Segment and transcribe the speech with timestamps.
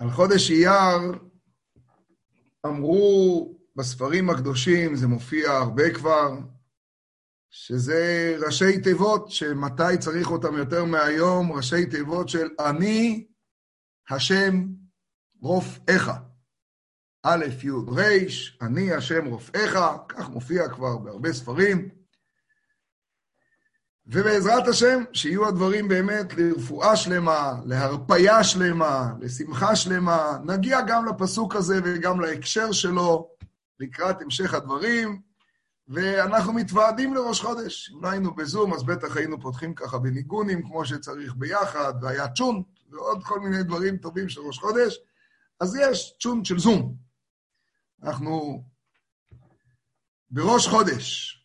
[0.00, 1.18] על חודש אייר
[2.66, 6.38] אמרו בספרים הקדושים, זה מופיע הרבה כבר,
[7.50, 13.26] שזה ראשי תיבות, שמתי צריך אותם יותר מהיום, ראשי תיבות של אני
[14.10, 14.66] השם
[15.40, 16.10] רופאיך.
[17.22, 19.78] א', י', ר', אני השם רופאיך,
[20.08, 21.88] כך מופיע כבר בהרבה ספרים.
[24.12, 30.38] ובעזרת השם, שיהיו הדברים באמת לרפואה שלמה, להרפייה שלמה, לשמחה שלמה.
[30.44, 33.28] נגיע גם לפסוק הזה וגם להקשר שלו
[33.80, 35.20] לקראת המשך הדברים,
[35.88, 37.92] ואנחנו מתוועדים לראש חודש.
[37.94, 42.66] אם לא היינו בזום, אז בטח היינו פותחים ככה בניגונים כמו שצריך ביחד, והיה צ'ונט
[42.90, 44.98] ועוד כל מיני דברים טובים של ראש חודש.
[45.60, 46.94] אז יש צ'ונט של זום.
[48.02, 48.64] אנחנו
[50.30, 51.36] בראש חודש.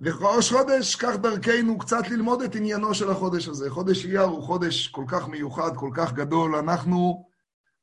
[0.00, 3.70] וראש חודש, כך דרכנו קצת ללמוד את עניינו של החודש הזה.
[3.70, 6.54] חודש אייר הוא חודש כל כך מיוחד, כל כך גדול.
[6.54, 7.28] אנחנו,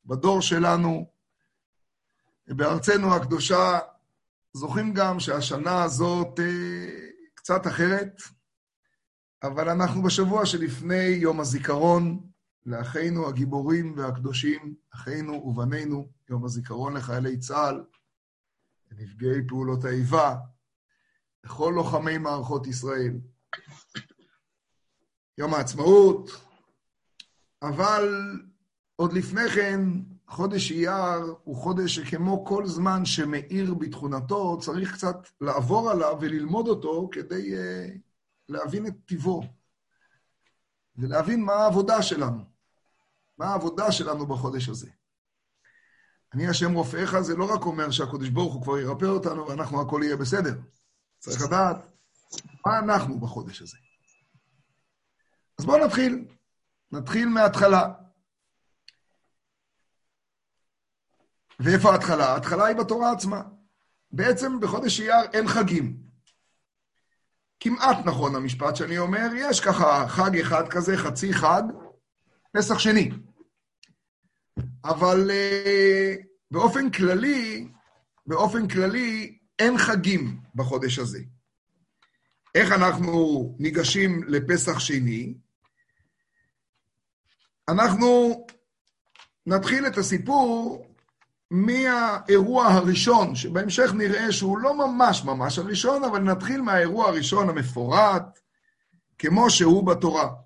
[0.05, 1.05] בדור שלנו,
[2.47, 3.79] בארצנו הקדושה,
[4.53, 6.45] זוכרים גם שהשנה הזאת אה,
[7.33, 8.21] קצת אחרת,
[9.43, 12.19] אבל אנחנו בשבוע שלפני יום הזיכרון
[12.65, 17.83] לאחינו הגיבורים והקדושים, אחינו ובנינו, יום הזיכרון לחיילי צה"ל,
[18.91, 20.35] לנפגעי פעולות האיבה,
[21.43, 23.13] לכל לוחמי מערכות ישראל.
[25.37, 26.29] יום העצמאות,
[27.61, 28.31] אבל
[28.95, 29.79] עוד לפני כן,
[30.27, 37.09] חודש אייר הוא חודש שכמו כל זמן שמאיר בתכונתו, צריך קצת לעבור עליו וללמוד אותו
[37.11, 37.97] כדי uh,
[38.49, 39.43] להבין את טיבו,
[40.95, 42.43] ולהבין מה העבודה שלנו,
[43.37, 44.89] מה העבודה שלנו בחודש הזה.
[46.33, 50.01] אני השם רופאיך, זה לא רק אומר שהקדוש ברוך הוא כבר ירפא אותנו ואנחנו הכל
[50.03, 50.53] יהיה בסדר.
[51.23, 51.77] צריך לדעת
[52.65, 53.77] מה אנחנו בחודש הזה.
[55.59, 56.25] אז בואו נתחיל.
[56.91, 57.93] נתחיל מההתחלה.
[61.59, 62.25] ואיפה ההתחלה?
[62.25, 63.41] ההתחלה היא בתורה עצמה.
[64.11, 65.97] בעצם בחודש אייר אין חגים.
[67.59, 71.63] כמעט נכון המשפט שאני אומר, יש ככה חג אחד כזה, חצי חג,
[72.57, 73.11] פסח שני.
[74.85, 77.71] אבל uh, באופן כללי,
[78.25, 81.19] באופן כללי, אין חגים בחודש הזה.
[82.55, 85.33] איך אנחנו ניגשים לפסח שני?
[87.69, 88.45] אנחנו
[89.45, 90.85] נתחיל את הסיפור
[91.51, 98.39] מהאירוע הראשון, שבהמשך נראה שהוא לא ממש ממש הראשון, אבל נתחיל מהאירוע הראשון המפורט,
[99.17, 100.42] כמו שהוא בתורה.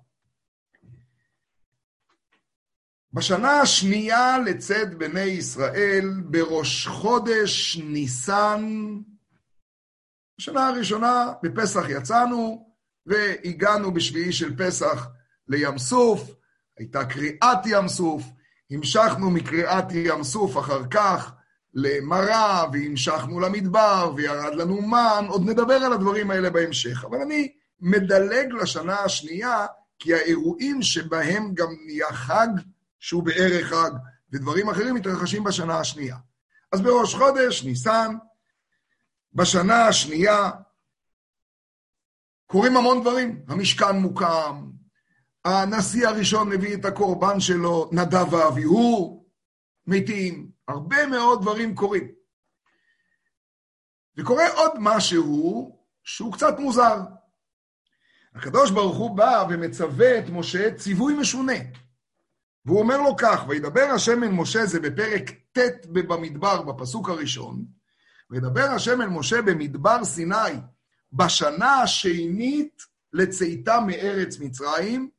[3.12, 8.94] בשנה השנייה לצאת בני ישראל, בראש חודש ניסן,
[10.38, 12.68] בשנה הראשונה בפסח יצאנו,
[13.06, 15.08] והגענו בשביעי של פסח
[15.48, 16.30] לים סוף,
[16.78, 18.22] הייתה קריאת ים סוף,
[18.70, 21.32] המשכנו מקריאת ים סוף אחר כך
[21.74, 27.04] למרה, והמשכנו למדבר, וירד לנו מן, עוד נדבר על הדברים האלה בהמשך.
[27.04, 29.66] אבל אני מדלג לשנה השנייה,
[29.98, 32.48] כי האירועים שבהם גם נהיה חג,
[32.98, 33.90] שהוא בערך חג,
[34.32, 36.16] ודברים אחרים מתרחשים בשנה השנייה.
[36.72, 38.14] אז בראש חודש, ניסן,
[39.32, 40.50] בשנה השנייה
[42.46, 43.42] קורים המון דברים.
[43.48, 44.70] המשכן מוקם,
[45.44, 49.26] הנשיא הראשון מביא את הקורבן שלו, נדב ואביהו,
[49.86, 52.08] מתים, הרבה מאוד דברים קורים.
[54.16, 57.00] וקורה עוד משהו שהוא קצת מוזר.
[58.34, 61.52] הקדוש ברוך הוא בא ומצווה את משה ציווי משונה.
[62.68, 67.64] והוא אומר לו כך, וידבר השם אל משה, זה בפרק ט' במדבר, בפסוק הראשון,
[68.30, 70.60] וידבר השם אל משה במדבר סיני,
[71.12, 75.10] בשנה השנית לצאתה מארץ מצרים,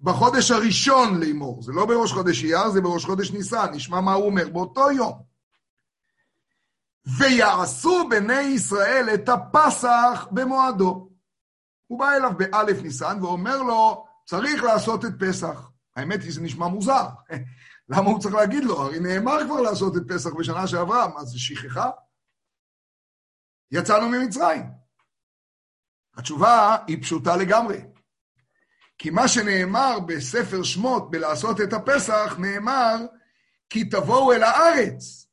[0.00, 1.62] בחודש הראשון לאמור.
[1.62, 3.66] זה לא בראש חודש אייר, זה בראש חודש ניסן.
[3.72, 5.22] נשמע מה הוא אומר באותו יום.
[7.18, 11.10] ויעשו בני ישראל את הפסח במועדו.
[11.86, 15.69] הוא בא אליו באלף ניסן ואומר לו, צריך לעשות את פסח.
[15.96, 17.06] האמת היא, זה נשמע מוזר.
[17.90, 18.80] למה הוא צריך להגיד לו?
[18.80, 21.90] הרי נאמר כבר לעשות את פסח בשנה שעברה, מה זה שכחה?
[23.70, 24.62] יצאנו ממצרים.
[26.16, 27.80] התשובה היא פשוטה לגמרי.
[28.98, 32.96] כי מה שנאמר בספר שמות בלעשות את הפסח, נאמר,
[33.70, 35.28] כי תבואו אל הארץ.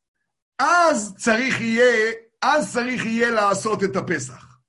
[0.60, 4.60] אז צריך יהיה, אז צריך יהיה לעשות את הפסח.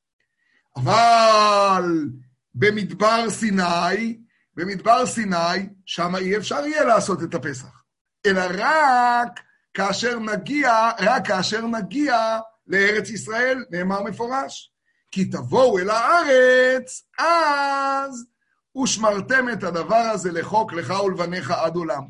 [0.77, 2.09] אבל
[2.55, 4.19] במדבר סיני,
[4.59, 7.83] במדבר סיני, שם אי אפשר יהיה לעשות את הפסח.
[8.27, 9.41] אלא רק
[9.75, 14.73] כאשר נגיע, רק כאשר נגיע לארץ ישראל, נאמר מפורש.
[15.11, 18.27] כי תבואו אל הארץ, אז
[18.83, 22.03] ושמרתם את הדבר הזה לחוק לך ולבניך עד עולם.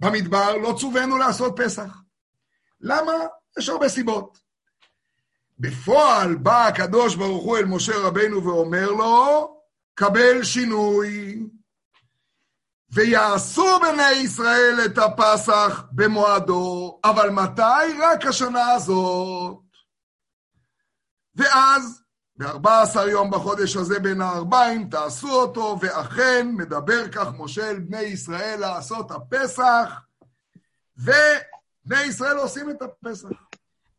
[0.00, 1.96] במדבר לא צווינו לעשות פסח.
[2.80, 3.12] למה?
[3.58, 4.38] יש הרבה סיבות.
[5.58, 9.57] בפועל בא הקדוש ברוך הוא אל משה רבנו ואומר לו,
[9.98, 11.42] קבל שינוי,
[12.90, 17.98] ויעשו בני ישראל את הפסח במועדו, אבל מתי?
[18.02, 19.58] רק השנה הזאת.
[21.34, 22.02] ואז,
[22.36, 28.60] ב-14 יום בחודש הזה בין הארבעים, תעשו אותו, ואכן מדבר כך משה אל בני ישראל
[28.60, 30.00] לעשות הפסח,
[30.96, 33.28] ובני ישראל עושים את הפסח.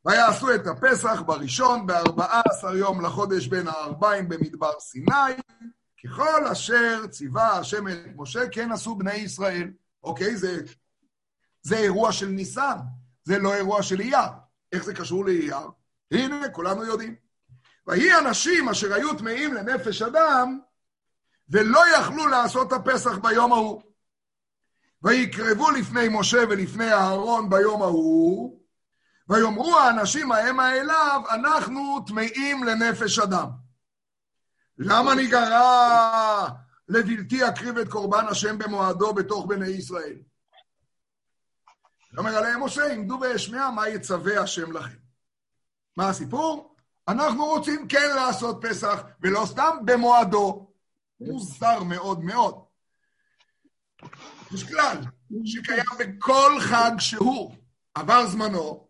[0.06, 5.34] ויעשו את הפסח בראשון, ב-14 יום לחודש בין הארבעים במדבר סיני,
[6.04, 9.72] ככל אשר ציווה השם את משה, כן עשו בני ישראל.
[10.04, 10.62] אוקיי, זה,
[11.62, 12.78] זה אירוע של ניסן,
[13.24, 14.30] זה לא אירוע של אייר.
[14.72, 15.70] איך זה קשור לאייר?
[16.12, 17.16] הנה, כולנו יודעים.
[17.88, 20.60] ויהי אנשים אשר היו טמאים לנפש אדם,
[21.50, 23.82] ולא יכלו לעשות הפסח ביום ההוא.
[25.04, 28.60] ויקרבו לפני משה ולפני אהרון ביום ההוא,
[29.30, 33.69] ויאמרו האנשים המה אליו, אנחנו טמאים לנפש אדם.
[34.80, 36.48] למה ניגרע
[36.88, 40.18] לבלתי אקריב את קורבן השם במועדו בתוך בני ישראל?
[42.18, 44.98] אומר עליהם משה, עמדו ואשמע מה יצווה השם לכם.
[45.98, 46.76] מה הסיפור?
[47.08, 50.72] אנחנו רוצים כן לעשות פסח, ולא סתם במועדו.
[51.20, 52.64] מוזר מאוד מאוד.
[54.52, 54.98] יש כלל
[55.46, 57.56] שקיים בכל חג שהוא,
[57.94, 58.88] עבר זמנו,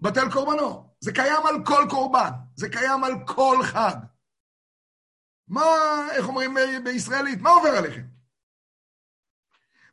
[0.00, 0.94] בטל קורבנו.
[1.00, 3.96] זה קיים על כל קורבן, זה קיים על כל חג.
[5.48, 5.64] מה,
[6.12, 8.02] איך אומרים בישראלית, מה עובר עליכם?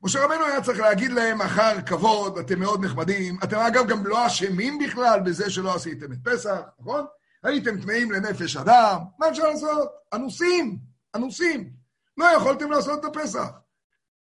[0.03, 4.27] משה רבנו היה צריך להגיד להם אחר כבוד, אתם מאוד נחמדים, אתם אגב גם לא
[4.27, 7.05] אשמים בכלל בזה שלא עשיתם את פסח, נכון?
[7.43, 9.89] הייתם טמאים לנפש אדם, מה אפשר לעשות?
[10.13, 10.77] אנוסים,
[11.15, 11.69] אנוסים.
[12.17, 13.47] לא יכולתם לעשות את הפסח.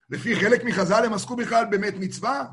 [0.09, 2.45] לפי חלק מחז"ל הם עסקו בכלל באמת מצווה.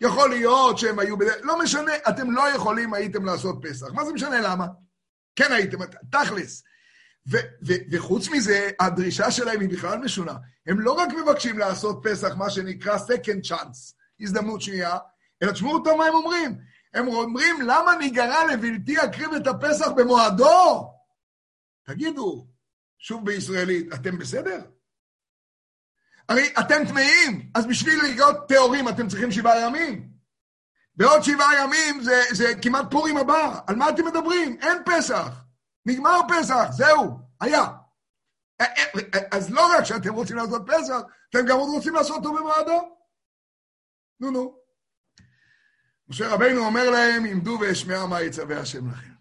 [0.00, 3.86] יכול להיות שהם היו בדרך, לא משנה, אתם לא יכולים הייתם לעשות פסח.
[3.92, 4.66] מה זה משנה למה?
[5.36, 5.78] כן הייתם,
[6.10, 6.62] תכלס.
[7.26, 7.36] ו-
[7.66, 10.34] ו- וחוץ מזה, הדרישה שלהם היא בכלל משונה.
[10.66, 14.98] הם לא רק מבקשים לעשות פסח, מה שנקרא second chance, הזדמנות שנייה,
[15.42, 16.58] אלא תשמעו אותו מה הם אומרים.
[16.94, 20.90] הם אומרים, למה ניגרע לבלתי אקריב את הפסח במועדו?
[21.86, 22.46] תגידו,
[22.98, 24.60] שוב בישראלית, אתם בסדר?
[26.28, 30.08] הרי אתם טמאים, אז בשביל להיות טהורים אתם צריכים שבעה ימים.
[30.96, 34.56] בעוד שבעה ימים זה, זה כמעט פורים הבא, על מה אתם מדברים?
[34.60, 35.42] אין פסח.
[35.86, 37.64] נגמר פסח, זהו, היה.
[39.32, 41.00] אז לא רק שאתם רוצים לעשות פסח,
[41.30, 42.96] אתם גם רוצים לעשות אותו במועדו.
[44.20, 44.58] נו נו.
[46.08, 49.12] משה רבינו אומר להם, עמדו ואשמע מה יצווה השם לכם.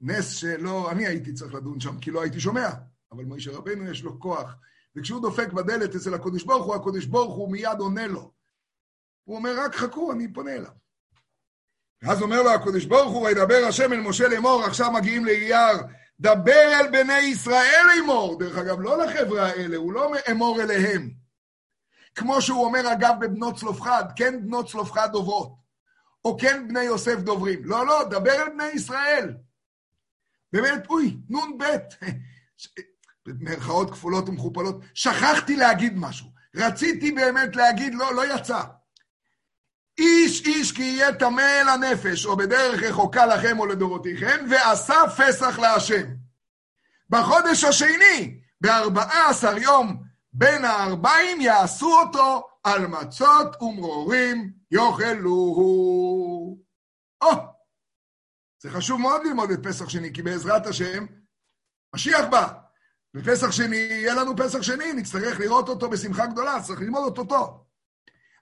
[0.00, 2.68] נס שלא, אני הייתי צריך לדון שם, כי לא הייתי שומע,
[3.12, 4.54] אבל משה רבינו יש לו כוח.
[4.96, 8.32] וכשהוא דופק בדלת אצל הקודש ברוך הוא, הקודש ברוך הוא מיד עונה לו.
[9.24, 10.72] הוא אומר, רק חכו, אני פונה אליו.
[12.02, 15.76] ואז אומר לו הקודש ברוך הוא, וידבר השם אל משה לאמור, עכשיו מגיעים לאייר,
[16.20, 18.38] דבר אל בני ישראל לאמור.
[18.38, 21.10] דרך אגב, לא לחבר'ה האלה, הוא לא אמור אליהם.
[22.14, 25.54] כמו שהוא אומר, אגב, בבנות צלופחד, כן בנות צלופחד דוברות,
[26.24, 27.64] או כן בני יוסף דוברים.
[27.64, 29.34] לא, לא, דבר אל בני ישראל.
[30.52, 31.64] באמת, אוי, נ"ב,
[33.26, 36.26] במרכאות כפולות ומכופלות, שכחתי להגיד משהו.
[36.54, 38.62] רציתי באמת להגיד, לא, לא יצא.
[39.98, 46.04] איש איש כי יהיה טמא לנפש, או בדרך רחוקה לכם או לדורותיכם, ועשה פסח להשם.
[47.10, 50.02] בחודש השני, בארבעה עשר יום
[50.32, 56.58] בין הארבעים, יעשו אותו על מצות ומרורים יאכלוהו.
[57.22, 57.30] או,
[58.62, 61.06] זה חשוב מאוד ללמוד את פסח שני, כי בעזרת השם,
[61.94, 62.48] משיח בא.
[63.14, 67.67] בפסח שני, יהיה לנו פסח שני, נצטרך לראות אותו בשמחה גדולה, צריך ללמוד אותו טוב.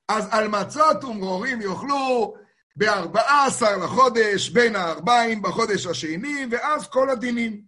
[0.08, 2.36] אז על מצות ומרורים יאכלו
[2.76, 7.64] בארבעה עשר לחודש, בין הארבעים בחודש השני, ואז כל הדינים.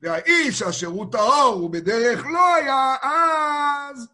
[0.00, 4.08] והאיש אשר הוא טהור ובדרך לא היה, אז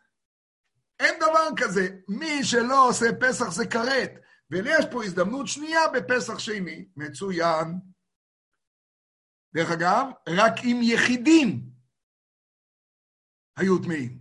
[1.01, 1.89] אין דבר כזה.
[2.09, 4.11] מי שלא עושה פסח זה כרת.
[4.51, 6.89] ויש פה הזדמנות שנייה בפסח שני.
[6.97, 7.75] מצוין.
[9.55, 11.71] דרך אגב, רק עם יחידים
[13.57, 14.20] היו טמאים.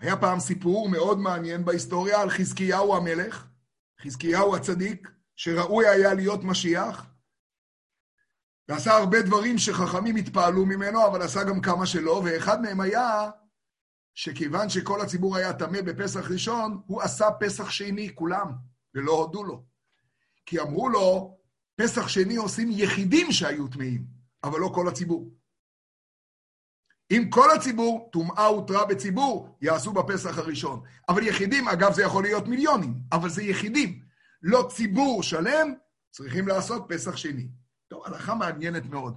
[0.00, 3.46] היה פעם סיפור מאוד מעניין בהיסטוריה על חזקיהו המלך,
[4.02, 7.06] חזקיהו הצדיק, שראוי היה להיות משיח,
[8.68, 13.30] ועשה הרבה דברים שחכמים התפעלו ממנו, אבל עשה גם כמה שלא, ואחד מהם היה
[14.14, 18.52] שכיוון שכל הציבור היה טמא בפסח ראשון, הוא עשה פסח שני כולם,
[18.94, 19.64] ולא הודו לו.
[20.46, 21.38] כי אמרו לו,
[21.76, 24.04] פסח שני עושים יחידים שהיו טמאים,
[24.44, 25.30] אבל לא כל הציבור.
[27.10, 30.80] אם כל הציבור, טומאה הותרה בציבור, יעשו בפסח הראשון.
[31.08, 34.00] אבל יחידים, אגב, זה יכול להיות מיליונים, אבל זה יחידים.
[34.42, 35.74] לא ציבור שלם,
[36.10, 37.48] צריכים לעשות פסח שני.
[37.88, 39.14] טוב, הלכה מעניינת מאוד.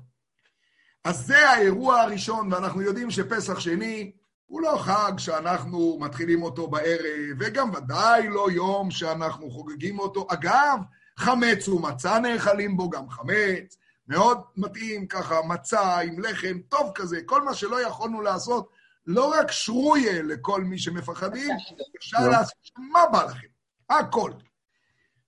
[1.03, 4.11] אז זה האירוע הראשון, ואנחנו יודעים שפסח שני
[4.45, 10.27] הוא לא חג שאנחנו מתחילים אותו בערב, וגם ודאי לא יום שאנחנו חוגגים אותו.
[10.29, 10.79] אגב,
[11.17, 17.41] חמץ ומצה נאכלים בו, גם חמץ, מאוד מתאים ככה, מצה עם לחם, טוב כזה, כל
[17.41, 18.69] מה שלא יכולנו לעשות,
[19.05, 21.55] לא רק שרויה לכל מי שמפחדים,
[21.97, 22.31] אפשר לא.
[22.31, 23.47] לעשות מה בא לכם,
[23.89, 24.31] הכל.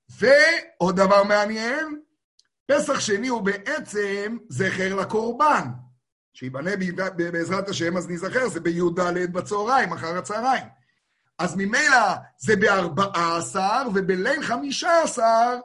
[0.10, 2.00] ועוד דבר מעניין,
[2.66, 5.68] פסח שני הוא בעצם זכר לקורבן,
[6.34, 6.72] שיבנה
[7.16, 9.00] בעזרת השם, אז נזכר, זה בי"ד
[9.32, 10.66] בצהריים, אחר הצהריים.
[11.40, 15.60] אז ממילא זה בארבעה עשר, ובליל חמישה עשר,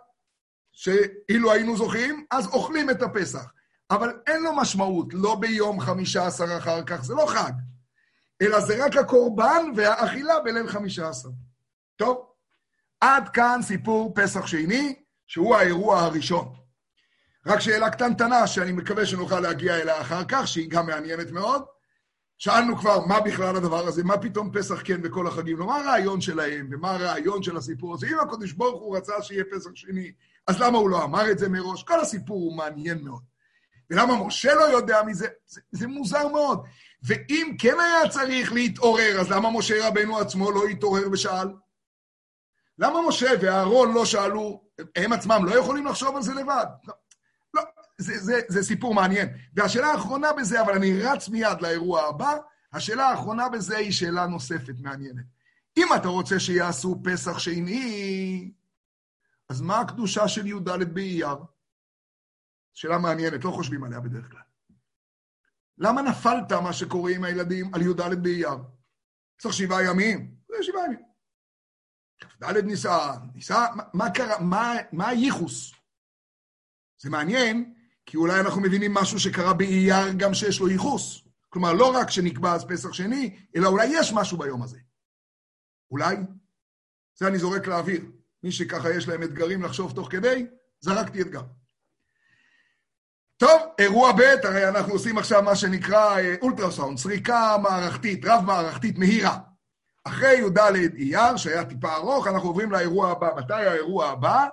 [0.72, 3.52] שאילו היינו זוכים, אז אוכלים את הפסח.
[3.90, 7.52] אבל אין לו משמעות, לא ביום חמישה עשר אחר כך, זה לא חג,
[8.42, 11.28] אלא זה רק הקורבן והאכילה בליל חמישה עשר.
[11.96, 12.26] טוב,
[13.00, 14.94] עד כאן סיפור פסח שני,
[15.26, 16.54] שהוא האירוע הראשון.
[17.46, 21.62] רק שאלה קטנטנה, שאני מקווה שנוכל להגיע אליה אחר כך, שהיא גם מעניינת מאוד.
[22.38, 24.04] שאלנו כבר, מה בכלל הדבר הזה?
[24.04, 25.58] מה פתאום פסח כן בכל החגים?
[25.58, 28.06] לא, מה הרעיון שלהם, ומה הרעיון של הסיפור הזה?
[28.06, 30.12] אם הקדוש ברוך הוא רצה שיהיה פסח שני,
[30.46, 31.82] אז למה הוא לא אמר את זה מראש?
[31.82, 33.22] כל הסיפור הוא מעניין מאוד.
[33.90, 35.28] ולמה משה לא יודע מזה?
[35.46, 36.64] זה, זה מוזר מאוד.
[37.02, 41.48] ואם כן היה צריך להתעורר, אז למה משה רבנו עצמו לא התעורר ושאל?
[42.78, 44.62] למה משה ואהרון לא שאלו,
[44.96, 46.66] הם עצמם לא יכולים לחשוב על זה לבד?
[47.54, 47.62] לא,
[47.98, 49.28] זה, זה, זה סיפור מעניין.
[49.54, 52.36] והשאלה האחרונה בזה, אבל אני רץ מיד לאירוע הבא,
[52.72, 55.24] השאלה האחרונה בזה היא שאלה נוספת מעניינת.
[55.76, 58.50] אם אתה רוצה שיעשו פסח שני,
[59.50, 61.36] אז מה הקדושה של י"ד באייר?
[62.72, 64.40] שאלה מעניינת, לא חושבים עליה בדרך כלל.
[65.78, 68.58] למה נפלת, מה שקורה עם הילדים, על י"ד באייר?
[69.38, 70.34] צריך שבעה ימים?
[70.48, 71.02] זה שבעה ימים.
[72.20, 75.72] כ"ד ניסן, ניסן, מה, מה קרה, מה, מה הייחוס?
[77.02, 77.74] זה מעניין,
[78.06, 81.28] כי אולי אנחנו מבינים משהו שקרה באייר גם שיש לו ייחוס.
[81.48, 84.78] כלומר, לא רק שנקבע אז פסח שני, אלא אולי יש משהו ביום הזה.
[85.90, 86.16] אולי?
[87.14, 88.19] זה אני זורק לאוויר.
[88.42, 90.46] מי שככה יש להם אתגרים לחשוב תוך כדי,
[90.80, 91.42] זרקתי אתגר.
[93.36, 99.38] טוב, אירוע ב', הרי אנחנו עושים עכשיו מה שנקרא אה, אולטרסאונד, סריקה מערכתית, רב-מערכתית מהירה.
[100.04, 100.58] אחרי י"ד
[100.96, 103.30] אייר, שהיה טיפה ארוך, אנחנו עוברים לאירוע הבא.
[103.36, 104.46] מתי האירוע הבא?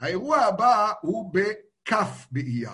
[0.00, 1.92] האירוע הבא הוא בכ'
[2.30, 2.70] באייר.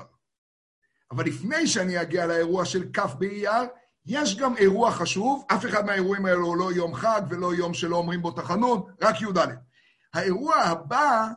[1.11, 3.69] אבל לפני שאני אגיע לאירוע של כ' באייר,
[4.07, 7.97] יש גם אירוע חשוב, אף אחד מהאירועים האלו הוא לא יום חג ולא יום שלא
[7.97, 9.39] אומרים בו תחנון, רק י"ד.
[10.19, 11.29] האירוע הבא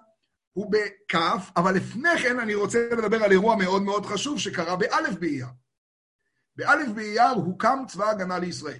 [0.54, 1.16] הוא בכ',
[1.58, 5.48] אבל לפני כן אני רוצה לדבר על אירוע מאוד מאוד חשוב שקרה באלף באייר.
[6.56, 8.80] באלף באייר הוקם צבא הגנה לישראל.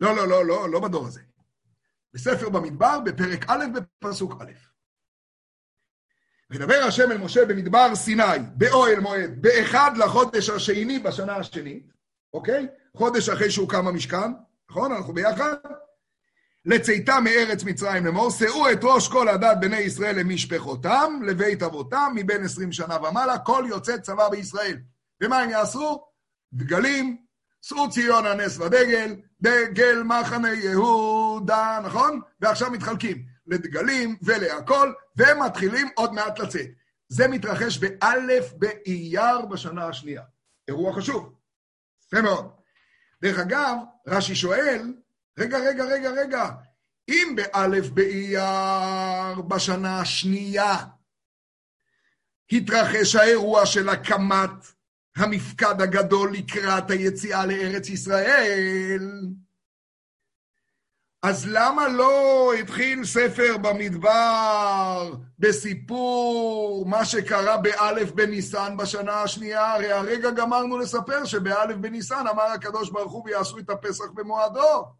[0.00, 1.20] לא, לא, לא, לא, לא בדור הזה.
[2.14, 4.52] בספר במדבר, בפרק א', בפסוק א'.
[6.50, 8.22] ודבר השם אל משה במדבר סיני,
[8.56, 11.92] באוהל מועד, באחד לחודש השני בשנה השנית,
[12.32, 12.68] אוקיי?
[12.96, 14.32] חודש אחרי שהוקם המשכן,
[14.70, 14.92] נכון?
[14.92, 15.54] אנחנו ביחד?
[16.64, 22.44] לצאתה מארץ מצרים לאמור, שאו את ראש כל הדת בני ישראל למשפחותם, לבית אבותם, מבין
[22.44, 24.76] עשרים שנה ומעלה, כל יוצא צבא בישראל.
[25.22, 26.04] ומה הם יעשו?
[26.52, 27.16] דגלים,
[27.62, 32.20] שאו ציון הנס ודגל, דגל מחנה יהודה, נכון?
[32.40, 36.66] ועכשיו מתחלקים לדגלים ולהכל, ומתחילים עוד מעט לצאת.
[37.08, 40.22] זה מתרחש באלף באייר בשנה השנייה.
[40.68, 41.34] אירוע חשוב.
[42.06, 42.50] יפה מאוד.
[43.22, 43.76] דרך אגב,
[44.06, 44.94] רש"י שואל,
[45.38, 46.50] רגע, רגע, רגע, רגע,
[47.08, 50.76] אם באלף באייר בשנה השנייה
[52.52, 54.50] התרחש האירוע של הקמת
[55.16, 59.20] המפקד הגדול לקראת היציאה לארץ ישראל,
[61.22, 69.74] אז למה לא התחיל ספר במדבר בסיפור מה שקרה באלף בניסן בשנה השנייה?
[69.74, 74.99] הרי הרגע גמרנו לספר שבאלף בניסן אמר הקדוש ברוך הוא ויעשו את הפסח במועדו.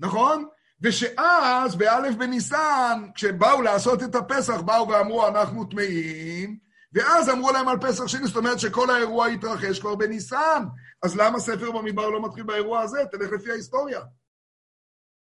[0.00, 0.48] נכון?
[0.82, 6.58] ושאז באלף בניסן, כשבאו לעשות את הפסח, באו ואמרו אנחנו טמאים,
[6.92, 10.64] ואז אמרו להם על פסח שני, זאת אומרת שכל האירוע התרחש כבר בניסן.
[11.02, 12.98] אז למה ספר במדבר לא מתחיל באירוע הזה?
[13.10, 14.00] תלך לפי ההיסטוריה.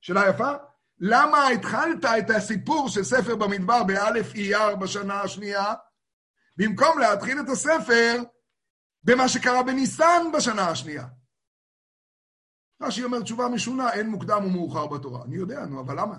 [0.00, 0.52] שאלה יפה?
[1.00, 5.74] למה התחלת את הסיפור של ספר במדבר באלף אייר בשנה השנייה,
[6.56, 8.22] במקום להתחיל את הספר
[9.02, 11.06] במה שקרה בניסן בשנה השנייה?
[12.80, 15.24] רש"י אומר תשובה משונה, אין מוקדם ומאוחר בתורה.
[15.24, 16.16] אני יודע, נו, אבל למה?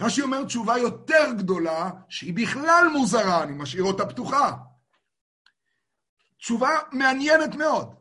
[0.00, 4.52] רש"י אומר תשובה יותר גדולה, שהיא בכלל מוזרה, אני משאיר אותה פתוחה.
[6.38, 7.94] תשובה מעניינת מאוד.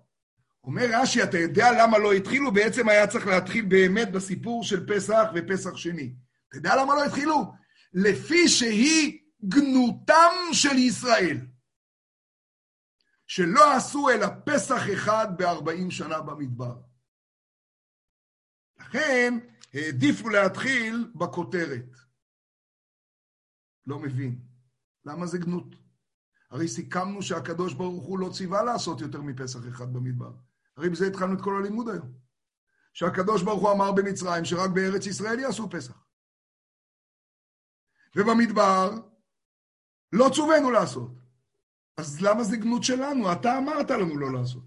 [0.64, 2.52] אומר רש"י, אתה יודע למה לא התחילו?
[2.54, 6.14] בעצם היה צריך להתחיל באמת בסיפור של פסח ופסח שני.
[6.50, 7.54] אתה יודע למה לא התחילו?
[7.94, 11.38] לפי שהיא גנותם של ישראל.
[13.28, 16.82] שלא עשו אלא פסח אחד בארבעים שנה במדבר.
[18.80, 19.34] לכן
[19.74, 21.90] העדיפו להתחיל בכותרת.
[23.88, 24.40] לא מבין.
[25.06, 25.76] למה זה גנות?
[26.50, 30.32] הרי סיכמנו שהקדוש ברוך הוא לא ציווה לעשות יותר מפסח אחד במדבר.
[30.78, 32.14] הרי בזה התחלנו את כל הלימוד היום.
[32.94, 36.06] שהקדוש ברוך הוא אמר במצרים שרק בארץ ישראל יעשו פסח.
[38.16, 38.92] ובמדבר
[40.12, 41.12] לא צווינו לעשות.
[41.98, 43.32] אז למה זה גנות שלנו?
[43.32, 44.64] אתה אמרת לנו לא לעשות.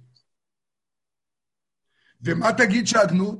[2.20, 3.38] ומה תגיד שהגנות?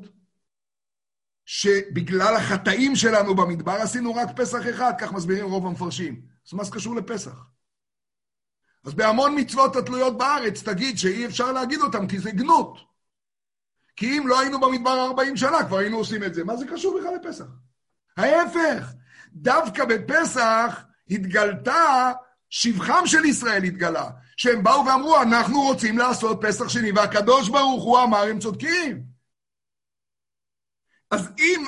[1.44, 6.22] שבגלל החטאים שלנו במדבר עשינו רק פסח אחד, כך מסבירים רוב המפרשים.
[6.46, 7.46] אז מה זה קשור לפסח?
[8.84, 12.78] אז בהמון מצוות התלויות בארץ תגיד שאי אפשר להגיד אותם כי זה גנות.
[13.96, 16.44] כי אם לא היינו במדבר 40 שנה, כבר היינו עושים את זה.
[16.44, 17.44] מה זה קשור בכלל לפסח?
[18.16, 18.92] ההפך,
[19.32, 22.12] דווקא בפסח התגלתה,
[22.50, 28.02] שבחם של ישראל התגלה, שהם באו ואמרו, אנחנו רוצים לעשות פסח שני, והקדוש ברוך הוא
[28.02, 29.02] אמר, הם צודקים.
[31.10, 31.64] אז אם,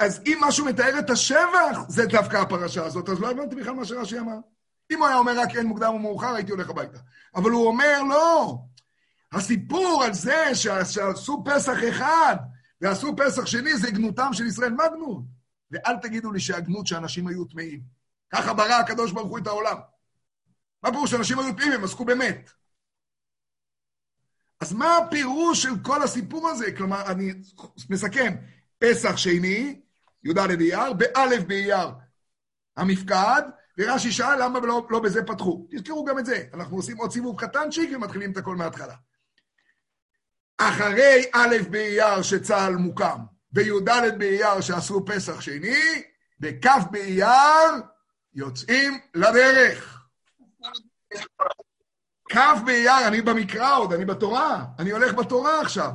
[0.00, 3.84] אז אם משהו מתאר את השבח, זה דווקא הפרשה הזאת, אז לא הבנתי בכלל מה
[3.84, 4.36] שרש"י אמר.
[4.92, 6.98] אם הוא היה אומר רק אין מוקדם ומאוחר, הייתי הולך הביתה.
[7.34, 8.58] אבל הוא אומר, לא,
[9.32, 12.36] הסיפור על זה שעשו פסח אחד
[12.80, 14.72] ועשו פסח שני, זה גנותם של ישראל.
[14.72, 15.22] מה גנות?
[15.70, 17.80] ואל תגידו לי שהגנות שאנשים היו טמאים.
[18.32, 19.76] ככה ברא הקדוש ברוך הוא את העולם.
[20.82, 21.72] מה פירוש שאנשים היו טמאים?
[21.72, 22.50] הם עסקו באמת.
[24.60, 26.72] אז מה הפירוש של כל הסיפור הזה?
[26.76, 27.32] כלומר, אני
[27.90, 28.34] מסכם,
[28.78, 29.80] פסח שני,
[30.24, 31.88] י"ד באייר, באלף באייר
[32.76, 33.42] המפקד,
[33.78, 35.66] ורש"י שאל למה לא, לא בזה פתחו.
[35.70, 38.94] תזכרו גם את זה, אנחנו עושים עוד סיבוב קטנצ'יק ומתחילים את הכל מההתחלה.
[40.58, 43.18] אחרי א' באייר שצה"ל מוקם,
[43.52, 46.02] בי"ד באייר שעשו פסח שני,
[46.40, 47.70] בכ' באייר
[48.34, 49.91] יוצאים לדרך.
[52.30, 55.92] כ' באייר, אני במקרא עוד, אני בתורה, אני הולך בתורה עכשיו.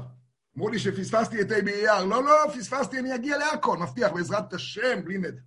[0.58, 2.06] אמרו לי שפספסתי את ה' באייר.
[2.06, 5.42] לא, לא, פספסתי, אני אגיע להכל, מבטיח, בעזרת השם, בלי נדר.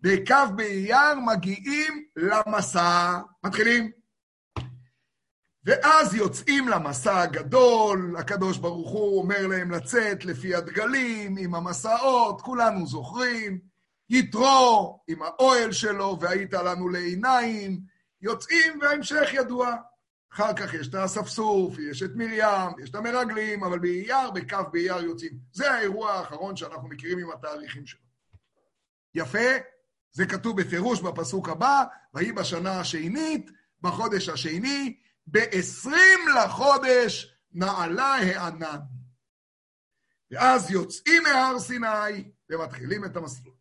[0.00, 3.18] בכ' באייר מגיעים למסע.
[3.44, 3.90] מתחילים.
[5.64, 12.86] ואז יוצאים למסע הגדול, הקדוש ברוך הוא אומר להם לצאת לפי הדגלים, עם המסעות, כולנו
[12.86, 13.58] זוכרים.
[14.10, 17.80] יתרו עם האוהל שלו, והיית לנו לעיניים,
[18.22, 19.76] יוצאים וההמשך ידוע.
[20.32, 25.00] אחר כך יש את האספסוף, יש את מרים, יש את המרגלים, אבל באייר, בכ' באייר
[25.00, 25.38] יוצאים.
[25.52, 28.00] זה האירוע האחרון שאנחנו מכירים עם התאריכים שלו.
[29.14, 29.48] יפה?
[30.12, 35.90] זה כתוב בפירוש בפסוק הבא, ויהי בשנה השנית, בחודש השני, ב-20
[36.36, 38.80] לחודש נעלה הענן.
[40.30, 43.54] ואז יוצאים מהר סיני ומתחילים את המסלול.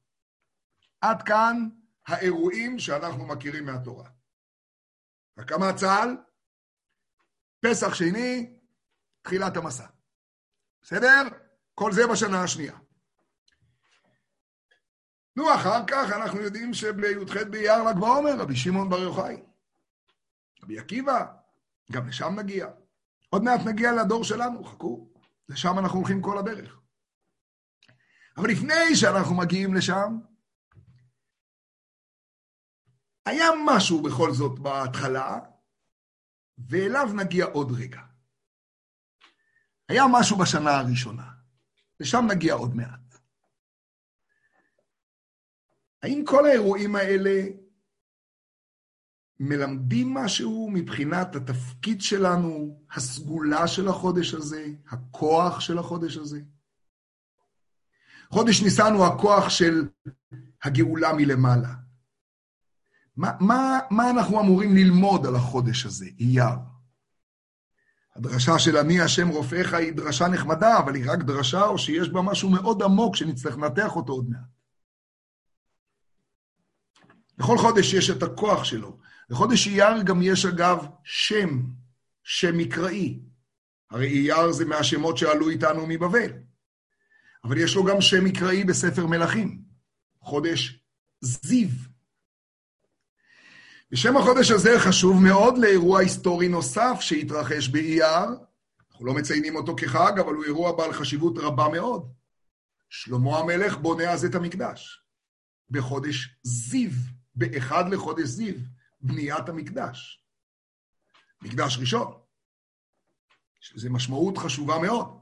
[1.02, 1.70] עד כאן
[2.08, 4.10] האירועים שאנחנו מכירים מהתורה.
[5.40, 6.18] הקמת צה"ל,
[7.60, 8.54] פסח שני,
[9.22, 9.88] תחילת המסע.
[10.82, 11.24] בסדר?
[11.76, 12.78] כל זה בשנה השנייה.
[15.36, 19.44] נו, אחר כך אנחנו יודעים שבי"ח באייר ל"ג בעומר, רבי שמעון בר יוחאי,
[20.64, 21.26] רבי עקיבא,
[21.92, 22.68] גם לשם נגיע.
[23.30, 25.10] עוד מעט נגיע לדור שלנו, חכו,
[25.50, 26.80] לשם אנחנו הולכים כל הדרך.
[28.38, 30.20] אבל לפני שאנחנו מגיעים לשם,
[33.26, 35.40] היה משהו בכל זאת בהתחלה,
[36.58, 38.02] ואליו נגיע עוד רגע.
[39.90, 41.32] היה משהו בשנה הראשונה,
[42.00, 43.20] ושם נגיע עוד מעט.
[46.04, 47.42] האם כל האירועים האלה
[49.40, 56.42] מלמדים משהו מבחינת התפקיד שלנו, הסגולה של החודש הזה, הכוח של החודש הזה?
[58.30, 59.90] חודש ניסן הוא הכוח של
[60.64, 61.89] הגאולה מלמעלה.
[63.20, 66.56] מה, מה, מה אנחנו אמורים ללמוד על החודש הזה, אייר?
[68.16, 72.22] הדרשה של אני השם רופאיך היא דרשה נחמדה, אבל היא רק דרשה או שיש בה
[72.22, 74.40] משהו מאוד עמוק שנצטרך לנתח אותו עוד מעט.
[77.38, 78.98] לכל חודש יש את הכוח שלו.
[79.30, 81.62] לחודש אייר גם יש אגב שם,
[82.24, 83.20] שם מקראי.
[83.92, 86.32] הרי אייר זה מהשמות שעלו איתנו מבבל.
[87.44, 89.62] אבל יש לו גם שם מקראי בספר מלכים,
[90.22, 90.84] חודש
[91.22, 91.89] זיו.
[93.92, 98.30] ושם החודש הזה חשוב מאוד לאירוע היסטורי נוסף שהתרחש באייר.
[98.92, 102.14] אנחנו לא מציינים אותו כחג, אבל הוא אירוע בעל חשיבות רבה מאוד.
[102.90, 105.04] שלמה המלך בונה אז את המקדש,
[105.70, 106.92] בחודש זיו.
[107.40, 108.56] באחד לחודש זיו,
[109.02, 110.24] בניית המקדש.
[111.42, 112.22] מקדש ראשון,
[113.60, 115.20] שזו משמעות חשובה מאוד.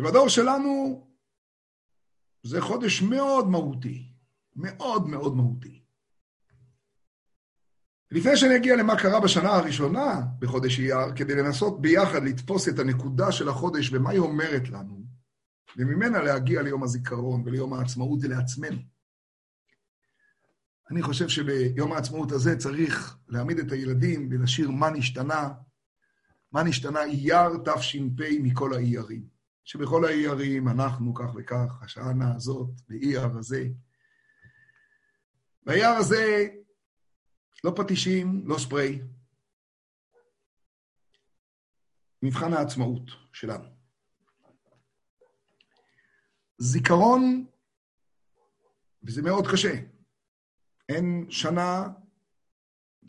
[0.00, 1.06] ובדור שלנו
[2.42, 4.11] זה חודש מאוד מהותי,
[4.56, 5.82] מאוד מאוד מהותי.
[8.10, 13.32] לפני שאני אגיע למה קרה בשנה הראשונה בחודש אייר, כדי לנסות ביחד לתפוס את הנקודה
[13.32, 15.02] של החודש ומה היא אומרת לנו,
[15.76, 18.78] וממנה להגיע ליום הזיכרון וליום העצמאות ולעצמנו.
[20.90, 25.48] אני חושב שביום העצמאות הזה צריך להעמיד את הילדים ולשיר מה נשתנה,
[26.52, 29.32] מה נשתנה אייר תש"פ מכל האיירים.
[29.64, 33.68] שבכל האיירים אנחנו כך וכך, השנה הזאת, באייר הזה.
[35.66, 36.48] באייר הזה
[37.64, 39.02] לא פטישים, לא ספרי.
[42.22, 43.64] מבחן העצמאות שלנו.
[46.58, 47.46] זיכרון,
[49.02, 49.74] וזה מאוד קשה.
[50.88, 51.88] אין שנה,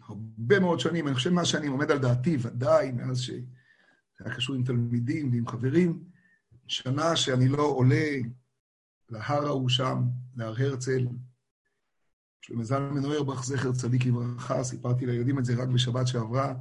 [0.01, 3.41] הרבה מאוד שנים, אני חושב מה שאני עומד על דעתי, ודאי, מאז שזה
[4.19, 6.03] היה קשור עם תלמידים ועם חברים,
[6.67, 8.15] שנה שאני לא עולה
[9.09, 10.03] להר ההוא שם,
[10.35, 11.07] להר הרצל,
[12.45, 16.53] שלמה זלמן אוירבך, זכר צדיק לברכה, סיפרתי לילדים את זה רק בשבת שעברה,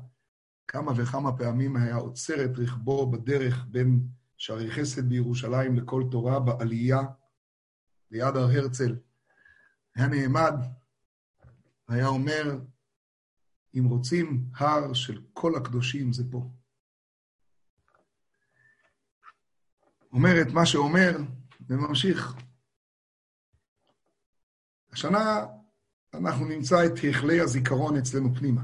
[0.68, 7.00] כמה וכמה פעמים היה עוצר את רכבו בדרך בין שערי חסד בירושלים לכל תורה בעלייה
[8.10, 8.96] ליד הר הרצל.
[9.96, 10.54] היה נעמד,
[11.88, 12.60] היה אומר,
[13.74, 16.50] אם רוצים הר של כל הקדושים זה פה.
[20.12, 21.16] אומר את מה שאומר
[21.68, 22.34] וממשיך.
[24.92, 25.46] השנה
[26.14, 28.62] אנחנו נמצא את תכלי הזיכרון אצלנו פנימה.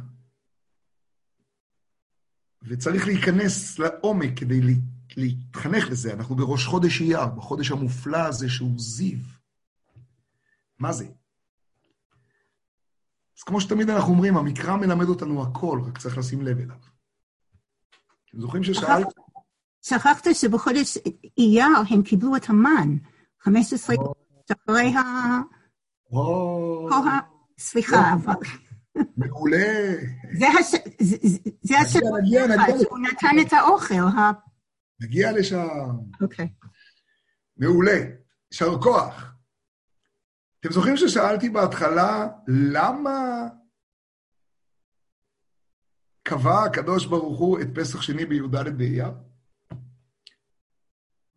[2.62, 4.60] וצריך להיכנס לעומק כדי
[5.16, 6.12] להתחנך לזה.
[6.12, 9.18] אנחנו בראש חודש אייר, בחודש המופלא הזה שהוא זיו.
[10.78, 11.06] מה זה?
[13.38, 16.76] אז כמו שתמיד אנחנו אומרים, המקרא מלמד אותנו הכל, רק צריך לשים לב אליו.
[18.28, 19.06] אתם זוכרים ששאלת?
[19.82, 20.98] שכחת שבחודש
[21.38, 22.96] אייר הם קיבלו את המן,
[23.40, 23.96] 15
[24.50, 25.00] אחרי ה...
[27.58, 28.34] סליחה, אבל...
[29.16, 29.94] מעולה.
[31.62, 31.98] זה השם
[32.80, 33.94] שהוא נתן את האוכל.
[35.00, 35.68] נגיע לשם.
[36.20, 36.52] אוקיי.
[37.56, 38.00] מעולה.
[38.52, 39.32] יישר כוח.
[40.60, 42.28] אתם זוכרים ששאלתי בהתחלה,
[42.72, 43.48] למה
[46.22, 49.12] קבע הקדוש ברוך הוא את פסח שני בי"ד באייר?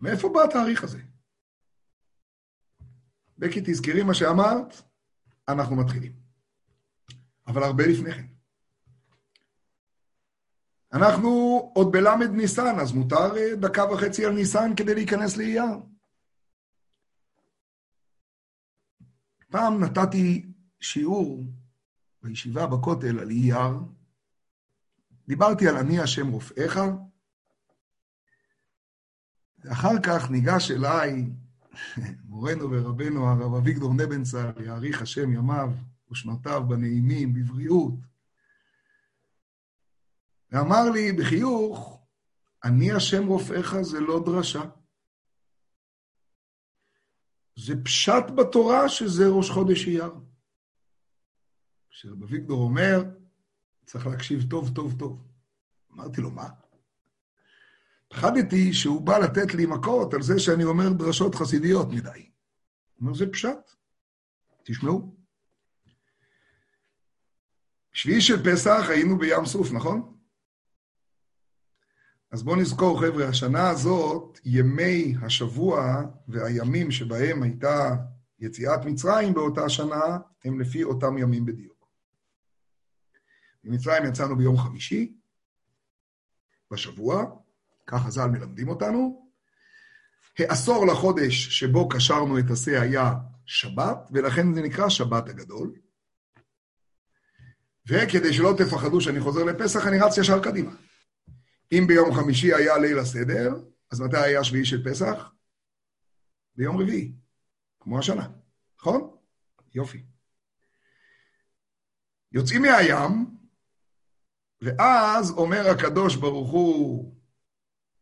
[0.02, 1.00] מאיפה בא התאריך הזה?
[3.38, 4.82] בקי, תזכרי מה שאמרת,
[5.52, 6.14] אנחנו מתחילים.
[7.48, 8.26] אבל הרבה לפני כן.
[10.94, 11.30] אנחנו
[11.76, 15.80] עוד בלמד ניסן, אז מותר אה, דקה וחצי על ניסן כדי להיכנס לאייר.
[19.50, 21.44] פעם נתתי שיעור
[22.22, 23.80] בישיבה בכותל על אייר,
[25.28, 26.80] דיברתי על אני השם רופאיך,
[29.60, 31.26] ואחר כך ניגש אליי
[32.24, 35.70] מורנו ורבנו הרב אביגדור נבנצל, יאריך השם ימיו
[36.12, 37.94] ושנותיו בנעימים, בבריאות,
[40.52, 42.02] ואמר לי בחיוך,
[42.64, 44.62] אני השם רופאיך זה לא דרשה.
[47.56, 50.14] זה פשט בתורה שזה ראש חודש אייר.
[51.90, 53.04] כשרב אביגדור אומר,
[53.86, 55.28] צריך להקשיב טוב, טוב, טוב.
[55.94, 56.50] אמרתי לו, מה?
[58.12, 62.10] פחדתי שהוא בא לתת לי מכות על זה שאני אומר דרשות חסידיות מדי.
[62.10, 63.72] הוא אומר, זה פשט.
[64.64, 65.16] תשמעו.
[67.94, 70.18] שביעי של פסח היינו בים סוף, נכון?
[72.32, 77.96] אז בואו נזכור, חבר'ה, השנה הזאת, ימי השבוע והימים שבהם הייתה
[78.40, 81.88] יציאת מצרים באותה שנה, הם לפי אותם ימים בדיוק.
[83.64, 85.18] ממצרים יצאנו ביום חמישי,
[86.72, 87.41] בשבוע,
[87.92, 89.32] כך חז"ל מלמדים אותנו.
[90.40, 93.14] העשור לחודש שבו קשרנו את השה היה
[93.46, 95.74] שבת, ולכן זה נקרא שבת הגדול.
[97.88, 100.72] וכדי שלא תפחדו שאני חוזר לפסח, אני רץ ישר קדימה.
[101.72, 103.56] אם ביום חמישי היה ליל הסדר,
[103.92, 105.32] אז מתי היה שביעי של פסח?
[106.56, 107.12] ביום רביעי,
[107.80, 108.28] כמו השנה,
[108.80, 109.16] נכון?
[109.76, 110.04] יופי.
[112.32, 113.38] יוצאים מהים,
[114.62, 117.16] ואז אומר הקדוש ברוך הוא,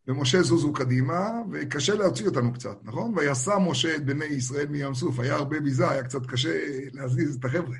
[0.09, 3.17] ומשה זוזו קדימה, וקשה להוציא אותנו קצת, נכון?
[3.17, 6.59] ויסע משה את בני ישראל מים סוף, היה הרבה ביזה, היה קצת קשה
[6.93, 7.77] להזיז את החבר'ה.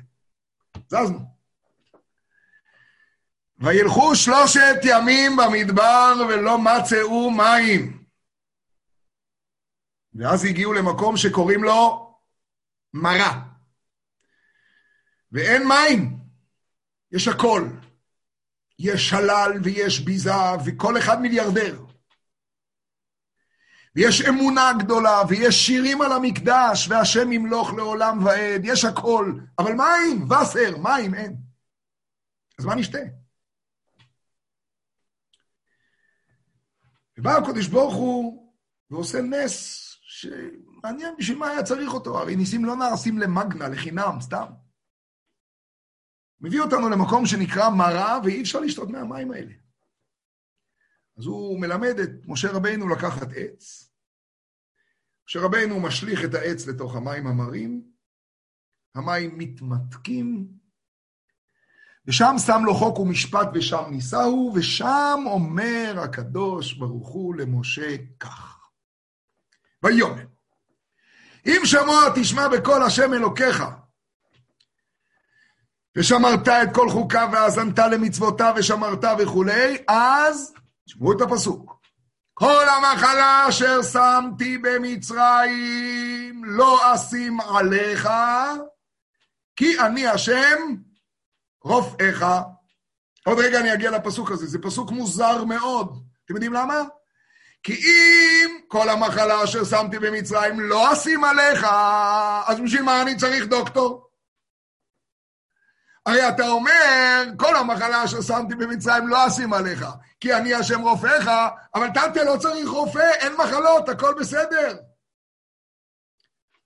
[0.88, 1.18] זזנו.
[3.58, 8.04] וילכו שלושת ימים במדבר ולא מצאו מים.
[10.14, 12.14] ואז הגיעו למקום שקוראים לו
[12.94, 13.42] מרה.
[15.32, 16.18] ואין מים,
[17.12, 17.68] יש הכל.
[18.78, 20.32] יש שלל ויש ביזה,
[20.66, 21.89] וכל אחד מיליארדר.
[23.94, 29.32] ויש אמונה גדולה, ויש שירים על המקדש, והשם ימלוך לעולם ועד, יש הכל.
[29.58, 31.36] אבל מים, וסר, מים אין.
[32.58, 32.98] אז מה נשתה?
[37.18, 38.52] ובא הקדוש ברוך הוא
[38.90, 44.46] ועושה נס, שמעניין בשביל מה היה צריך אותו, הרי ניסים לא נעשים למגנה, לחינם, סתם.
[46.40, 49.59] מביא אותנו למקום שנקרא מרה, ואי אפשר לשתות מהמים האלה.
[51.20, 53.90] אז הוא מלמד את משה רבינו לקחת עץ.
[55.28, 57.82] משה רבינו משליך את העץ לתוך המים המרים,
[58.94, 60.48] המים מתמתקים,
[62.06, 68.68] ושם שם לו חוק ומשפט ושם נישאו, ושם אומר הקדוש ברוך הוא למשה כך.
[69.82, 70.26] ויאמר,
[71.46, 73.62] אם שמוע תשמע בקול השם אלוקיך,
[75.96, 80.54] ושמרת את כל חוקיו והאזנת למצוותיו ושמרת וכולי, אז
[80.86, 81.80] תשמעו את הפסוק.
[82.34, 88.08] כל המחלה אשר שמתי במצרים לא אשים עליך,
[89.56, 90.58] כי אני השם
[91.64, 92.24] רופאיך.
[93.26, 96.04] עוד רגע אני אגיע לפסוק הזה, זה פסוק מוזר מאוד.
[96.24, 96.82] אתם יודעים למה?
[97.62, 101.66] כי אם כל המחלה אשר שמתי במצרים לא אשים עליך,
[102.46, 104.09] אז בשביל מה אני צריך דוקטור?
[106.06, 109.84] הרי אתה אומר, כל המחלה אשר שמתי במצרים לא אשים עליך,
[110.20, 111.30] כי אני השם רופאיך,
[111.74, 114.78] אבל תנתה לא צריך רופא, אין מחלות, הכל בסדר.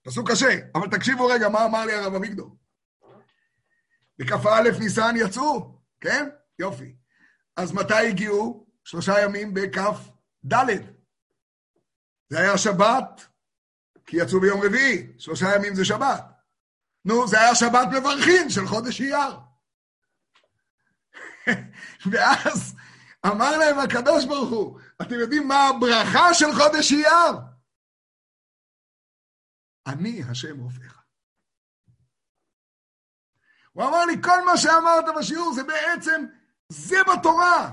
[0.03, 2.57] פסוק קשה, אבל תקשיבו רגע, מה אמר לי הרב אביגדור?
[4.19, 6.29] בכ"א ניסן יצאו, כן?
[6.59, 6.95] יופי.
[7.57, 8.67] אז מתי הגיעו?
[8.85, 10.55] שלושה ימים בכ"ד.
[12.29, 13.27] זה היה שבת,
[14.07, 16.34] כי יצאו ביום רביעי, שלושה ימים זה שבת.
[17.05, 19.39] נו, זה היה שבת מברכין של חודש אייר.
[22.11, 22.75] ואז
[23.27, 27.37] אמר להם הקדוש ברוך הוא, אתם יודעים מה הברכה של חודש אייר?
[29.87, 31.03] אני השם רופאיך.
[33.73, 36.25] הוא אמר לי, כל מה שאמרת בשיעור זה בעצם,
[36.69, 37.71] זה בתורה.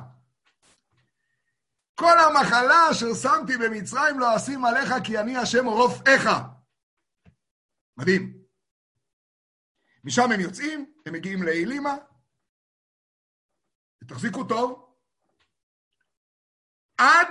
[1.95, 6.29] כל המחלה אשר שמתי במצרים לא אשים עליך, כי אני השם רופאיך.
[7.97, 8.40] מדהים.
[10.03, 11.95] משם הם יוצאים, הם מגיעים לאלימה,
[14.03, 14.95] ותחזיקו טוב,
[16.97, 17.27] עד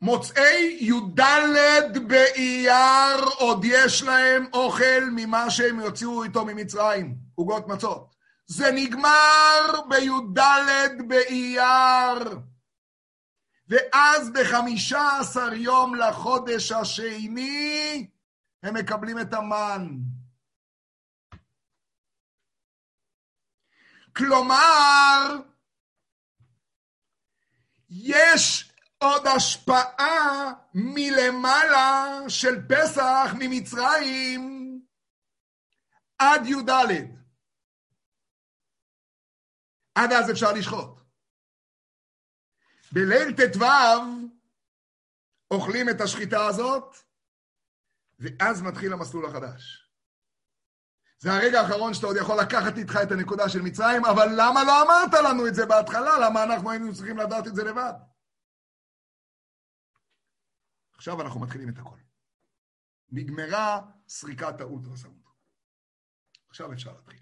[0.00, 1.20] מוצאי י"ד
[2.08, 8.14] באייר עוד יש להם אוכל ממה שהם יוציאו איתו ממצרים, עוגות מצות.
[8.46, 10.40] זה נגמר בי"ד
[11.08, 12.38] באייר.
[13.68, 18.06] ואז בחמישה עשר יום לחודש השני
[18.62, 19.96] הם מקבלים את המן.
[24.16, 25.36] כלומר,
[27.90, 34.70] יש עוד השפעה מלמעלה של פסח ממצרים
[36.18, 36.70] עד י"ד.
[39.94, 41.00] עד אז אפשר לשחוט.
[42.92, 43.64] בליל ט"ו
[45.50, 46.96] אוכלים את השחיטה הזאת,
[48.18, 49.79] ואז מתחיל המסלול החדש.
[51.20, 54.82] זה הרגע האחרון שאתה עוד יכול לקחת איתך את הנקודה של מצרים, אבל למה לא
[54.82, 56.18] אמרת לנו את זה בהתחלה?
[56.26, 57.92] למה אנחנו היינו צריכים לדעת את זה לבד?
[60.94, 61.96] עכשיו אנחנו מתחילים את הכל.
[63.12, 65.24] נגמרה סריקת האולטרסאונד.
[66.48, 67.20] עכשיו אפשר להתחיל.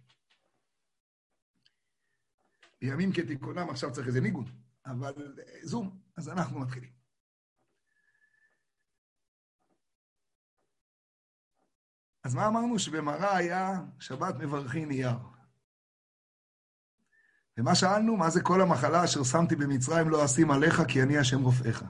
[2.81, 4.45] בימים כתיקונם עכשיו צריך איזה ניגון,
[4.87, 5.13] אבל
[5.63, 6.98] זום, אז אנחנו מתחילים.
[12.25, 12.79] אז מה אמרנו?
[12.79, 15.19] שבמראה היה שבת מברכין אייר.
[17.59, 18.17] ומה שאלנו?
[18.17, 21.85] מה זה כל המחלה אשר שמתי במצרים לא אשים עליך, כי אני השם רופאיך.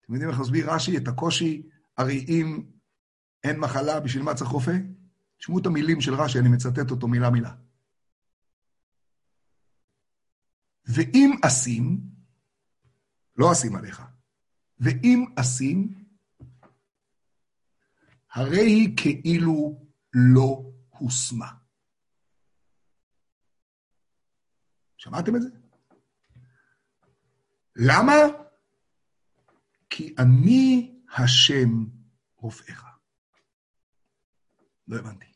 [0.00, 1.68] אתם יודעים איך להסביר רש"י את הקושי?
[1.96, 2.62] הרי אם
[3.44, 4.76] אין מחלה, בשביל מה צריך רופא?
[5.38, 7.54] תשמעו את המילים של רש"י, אני מצטט אותו מילה מילה.
[10.86, 12.00] ואם אשים,
[13.36, 14.02] לא אשים עליך,
[14.80, 16.03] ואם אשים,
[18.34, 21.48] הרי היא כאילו לא הושמה.
[24.96, 25.48] שמעתם את זה?
[27.76, 28.14] למה?
[29.90, 31.68] כי אני השם
[32.36, 32.84] רופאיך.
[34.88, 35.32] לא הבנתי.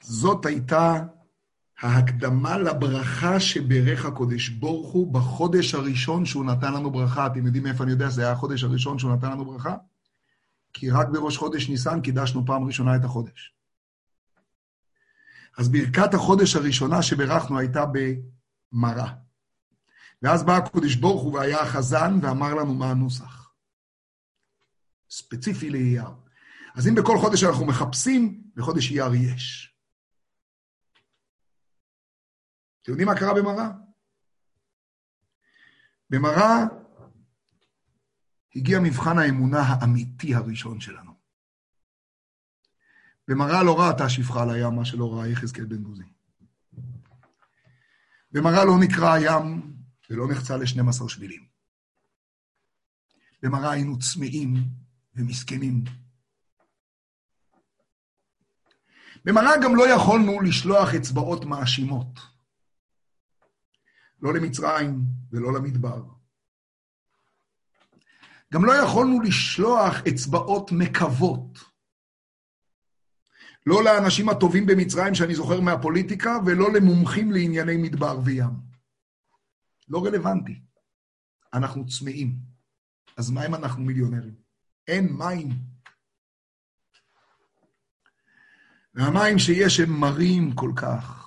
[0.00, 1.06] זאת הייתה
[1.80, 7.26] ההקדמה לברכה שברך הקודש ברוך הוא בחודש הראשון שהוא נתן לנו ברכה.
[7.26, 9.76] אתם יודעים מאיפה אני יודע שזה היה החודש הראשון שהוא נתן לנו ברכה?
[10.72, 13.54] כי רק בראש חודש ניסן קידשנו פעם ראשונה את החודש.
[15.58, 19.14] אז ברכת החודש הראשונה שברכנו הייתה במרה.
[20.22, 23.52] ואז בא הקודש ברוך הוא והיה החזן ואמר לנו מה הנוסח.
[25.10, 26.08] ספציפי לאייר.
[26.74, 29.73] אז אם בכל חודש אנחנו מחפשים, בחודש אייר יש.
[32.84, 33.70] אתם יודעים מה קרה במרה?
[36.10, 36.64] במרה
[38.56, 41.14] הגיע מבחן האמונה האמיתי הראשון שלנו.
[43.28, 46.04] במראה לא ראתה שפחה על הים, מה שלא ראה יחזקאל בן בוזי.
[48.32, 49.76] במראה לא נקרא הים
[50.10, 51.46] ולא נחצה ל-12 שבילים.
[53.42, 54.54] במראה היינו צמאים
[55.14, 55.84] ומסכנים.
[59.24, 62.33] במראה גם לא יכולנו לשלוח אצבעות מאשימות.
[64.24, 66.02] לא למצרים ולא למדבר.
[68.54, 71.58] גם לא יכולנו לשלוח אצבעות מקוות.
[73.66, 78.74] לא לאנשים הטובים במצרים שאני זוכר מהפוליטיקה, ולא למומחים לענייני מדבר וים.
[79.88, 80.62] לא רלוונטי.
[81.54, 82.36] אנחנו צמאים.
[83.16, 84.34] אז מה אם אנחנו מיליונרים?
[84.88, 85.48] אין מים.
[88.94, 91.23] והמים שיש הם מרים כל כך.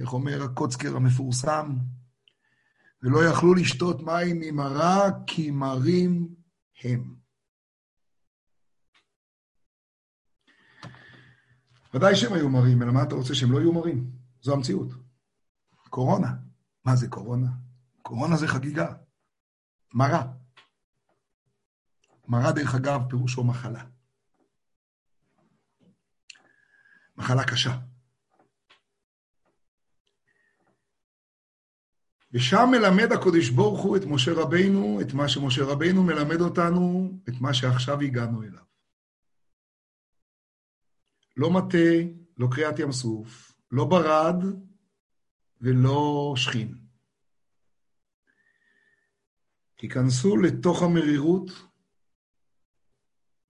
[0.00, 1.76] איך אומר הקוצקר המפורסם?
[3.02, 6.34] ולא יכלו לשתות מים ממרה כי מרים
[6.84, 7.14] הם.
[11.94, 14.10] ודאי שהם היו מרים, אלא מה אתה רוצה, שהם לא יהיו מרים?
[14.42, 14.88] זו המציאות.
[15.90, 16.34] קורונה.
[16.84, 17.48] מה זה קורונה?
[18.02, 18.94] קורונה זה חגיגה.
[19.94, 20.32] מרה.
[22.28, 23.84] מרה, דרך אגב, פירושו מחלה.
[27.16, 27.78] מחלה קשה.
[32.32, 37.40] ושם מלמד הקודש ברוך הוא את משה רבינו, את מה שמשה רבינו מלמד אותנו, את
[37.40, 38.64] מה שעכשיו הגענו אליו.
[41.36, 41.88] לא מטה,
[42.36, 44.36] לא קריעת ים סוף, לא ברד
[45.60, 46.74] ולא שכין.
[49.78, 51.50] תיכנסו לתוך המרירות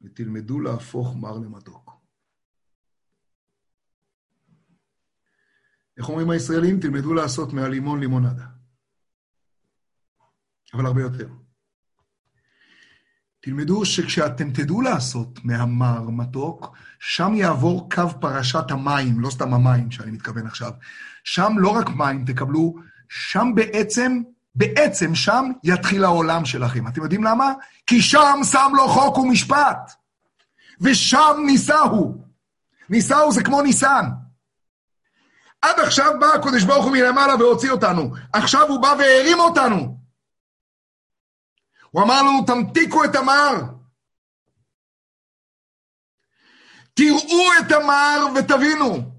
[0.03, 1.93] ותלמדו להפוך מר למתוק.
[5.97, 6.81] איך אומרים הישראלים?
[6.81, 8.58] תלמדו לעשות מהלימון לימונדה.
[10.75, 11.29] אבל הרבה יותר.
[13.41, 20.11] תלמדו שכשאתם תדעו לעשות מהמר מתוק, שם יעבור קו פרשת המים, לא סתם המים שאני
[20.11, 20.73] מתכוון עכשיו.
[21.25, 22.75] שם לא רק מים תקבלו,
[23.09, 24.23] שם בעצם,
[24.55, 26.89] בעצם שם יתחיל העולם שלכם.
[26.89, 27.53] אתם יודעים למה?
[27.87, 29.93] כי שם שם לו חוק ומשפט.
[30.81, 32.15] ושם נישאו.
[32.91, 34.05] נישאו זה כמו ניסן.
[35.63, 38.15] עד עכשיו בא הקדוש ברוך הוא מלמעלה והוציא אותנו.
[38.33, 39.98] עכשיו הוא בא והרים אותנו.
[41.91, 43.55] הוא אמר לנו, תמתיקו את המר.
[46.95, 49.19] תראו את המר ותבינו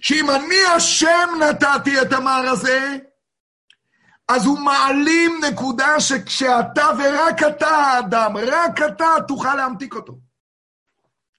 [0.00, 2.96] שאם אני השם נתתי את המר הזה,
[4.28, 10.18] אז הוא מעלים נקודה שכשאתה ורק אתה האדם, רק אתה תוכל להמתיק אותו.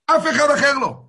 [0.06, 1.04] אף אחד אחר לא.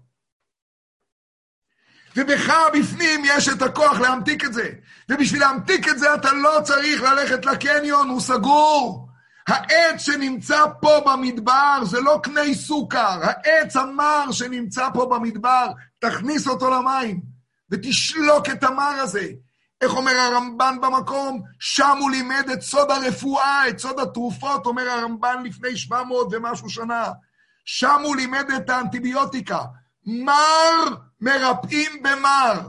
[2.17, 4.71] ובך בפנים יש את הכוח להמתיק את זה.
[5.09, 9.04] ובשביל להמתיק את זה אתה לא צריך ללכת לקניון, הוא סגור.
[9.49, 15.67] העץ שנמצא פה במדבר זה לא קני סוכר, העץ המר שנמצא פה במדבר,
[15.99, 17.21] תכניס אותו למים
[17.71, 19.27] ותשלוק את המר הזה.
[19.81, 21.43] איך אומר הרמב"ן במקום?
[21.61, 27.13] שם הוא לימד את סוד הרפואה, את סוד התרופות, אומר הרמב"ן לפני 700 ומשהו שנה.
[27.65, 29.61] שם הוא לימד את האנטיביוטיקה.
[30.07, 32.61] מר מרפאים במר.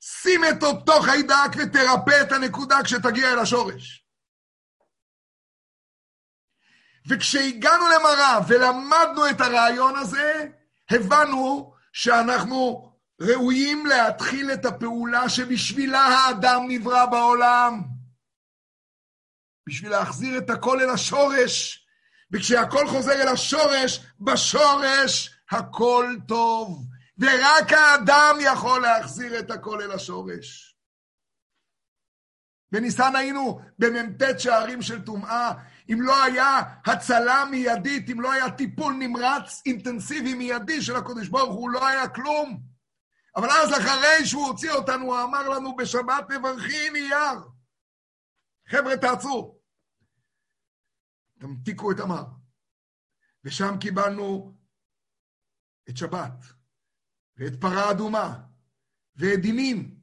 [0.00, 4.07] שים את אותו חיידק ותרפא את הנקודה כשתגיע אל השורש.
[7.08, 10.46] וכשהגענו למראה ולמדנו את הרעיון הזה,
[10.90, 17.82] הבנו שאנחנו ראויים להתחיל את הפעולה שבשבילה האדם נברא בעולם.
[19.68, 21.86] בשביל להחזיר את הכל אל השורש,
[22.32, 26.86] וכשהכל חוזר אל השורש, בשורש הכל טוב.
[27.18, 30.76] ורק האדם יכול להחזיר את הכל אל השורש.
[32.72, 35.52] בניסן היינו במ"ט שערים של טומאה,
[35.88, 41.54] אם לא היה הצלה מיידית, אם לא היה טיפול נמרץ אינטנסיבי מיידי של הקדוש ברוך
[41.54, 42.62] הוא, לא היה כלום.
[43.36, 47.40] אבל אז אחרי שהוא הוציא אותנו, הוא אמר לנו בשבת מברכין אייר.
[48.68, 49.58] חבר'ה, תעצרו.
[51.38, 52.24] תמתיקו את המר.
[53.44, 54.54] ושם קיבלנו
[55.88, 56.44] את שבת,
[57.36, 58.40] ואת פרה אדומה,
[59.16, 59.97] ואת דינים,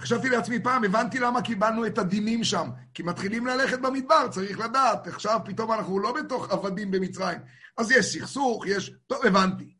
[0.00, 2.70] חשבתי לעצמי פעם, הבנתי למה קיבלנו את הדינים שם.
[2.94, 5.06] כי מתחילים ללכת במדבר, צריך לדעת.
[5.06, 7.38] עכשיו פתאום אנחנו לא בתוך עבדים במצרים.
[7.76, 8.92] אז יש סכסוך, יש...
[9.06, 9.74] טוב, הבנתי.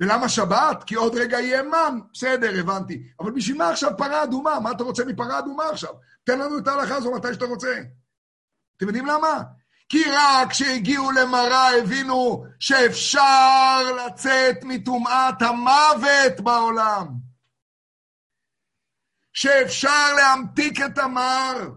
[0.00, 0.84] ולמה שבת?
[0.84, 1.98] כי עוד רגע יהיה מן.
[2.12, 3.02] בסדר, הבנתי.
[3.20, 4.60] אבל בשביל מה עכשיו פרה אדומה?
[4.60, 5.92] מה אתה רוצה מפרה אדומה עכשיו?
[6.24, 7.80] תן לנו את ההלכה הזו מתי שאתה רוצה.
[8.76, 9.42] אתם יודעים למה?
[9.88, 17.25] כי רק כשהגיעו למראה הבינו שאפשר לצאת מטומאת המוות בעולם.
[19.36, 21.70] שאפשר להמתיק את המר.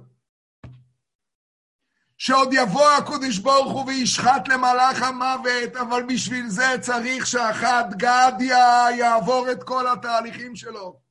[2.18, 9.51] שעוד יבוא הקודש ברוך הוא וישחט למלאך המוות, אבל בשביל זה צריך שאחד גדיה יעבור
[9.51, 11.01] את כל התהליכים שלו.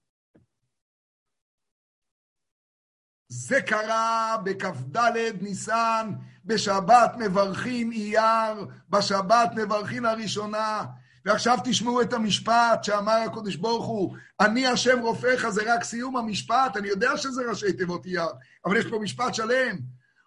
[3.28, 4.96] זה קרה בכ"ד
[5.40, 6.12] ניסן,
[6.44, 10.84] בשבת מברכין אייר, בשבת מברכין הראשונה.
[11.25, 16.77] ועכשיו תשמעו את המשפט שאמר הקדוש ברוך הוא, אני השם רופאיך, זה רק סיום המשפט,
[16.77, 18.27] אני יודע שזה ראשי תיבות אייר,
[18.66, 19.77] אבל יש פה משפט שלם.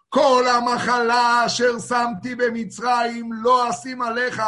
[0.08, 4.42] כל המחלה אשר שמתי במצרים לא אשים עליך,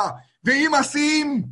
[0.44, 1.44] ואם אשים,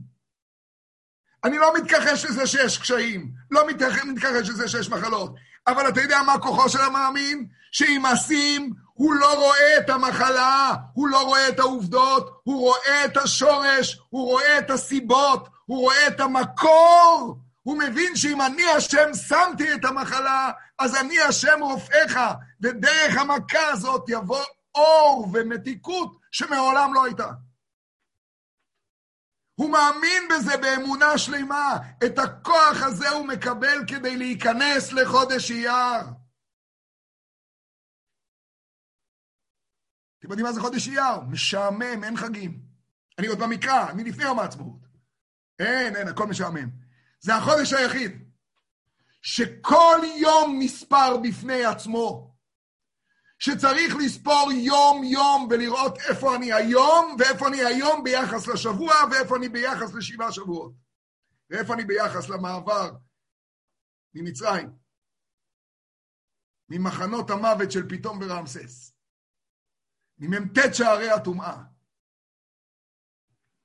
[1.45, 3.69] אני לא מתכחש לזה שיש קשיים, לא
[4.07, 5.35] מתכחש לזה שיש מחלות,
[5.67, 7.47] אבל אתה יודע מה כוחו של המאמין?
[7.73, 13.17] שאם אשים, הוא לא רואה את המחלה, הוא לא רואה את העובדות, הוא רואה את
[13.17, 17.39] השורש, הוא רואה את הסיבות, הוא רואה את המקור.
[17.63, 22.19] הוא מבין שאם אני השם שמתי את המחלה, אז אני השם רופאיך,
[22.63, 27.31] ודרך המכה הזאת יבוא אור ומתיקות שמעולם לא הייתה.
[29.55, 31.77] הוא מאמין בזה באמונה שלמה.
[32.05, 36.22] את הכוח הזה הוא מקבל כדי להיכנס לחודש אייר.
[40.23, 41.21] אתם יודעים מה זה חודש אייר?
[41.29, 42.63] משעמם, אין חגים.
[43.19, 44.87] אני עוד במקרא, אני לפני יום העצמאות.
[45.59, 46.71] אין, אין, הכל משעמם.
[47.21, 48.33] זה החודש היחיד
[49.23, 52.37] שכל יום נספר בפני עצמו.
[53.39, 59.95] שצריך לספור יום-יום ולראות איפה אני היום, ואיפה אני היום ביחס לשבוע, ואיפה אני ביחס
[59.95, 60.73] לשבעה שבועות.
[61.51, 62.91] ואיפה אני ביחס למעבר
[64.15, 64.71] ממצרים,
[66.69, 68.92] ממחנות המוות של פתאום ורעמסס,
[70.29, 71.63] ממ"ט שערי הטומאה,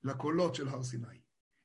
[0.03, 1.21] לקולות של הר סיני.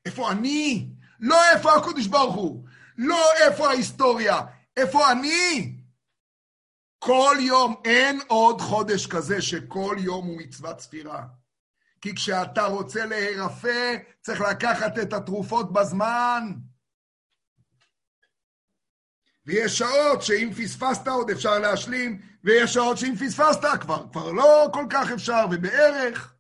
[0.07, 0.93] איפה אני?
[1.20, 2.68] לא איפה הקודש ברוך הוא,
[2.99, 4.40] לא איפה ההיסטוריה,
[4.76, 5.76] איפה אני?
[6.99, 11.26] כל יום, אין עוד חודש כזה שכל יום הוא מצוות ספירה.
[12.01, 16.53] כי כשאתה רוצה להירפא, צריך לקחת את התרופות בזמן.
[19.47, 24.86] ויש שעות שאם פספסת עוד אפשר להשלים, ויש שעות שאם פספסת כבר, כבר לא כל
[24.90, 26.34] כך אפשר, ובערך.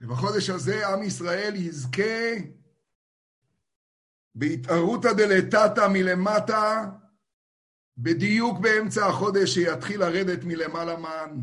[0.00, 2.34] ובחודש הזה עם ישראל יזכה
[4.34, 6.90] בהתערותא דלתתא מלמטה,
[7.98, 11.40] בדיוק באמצע החודש שיתחיל לרדת מלמעלה מן.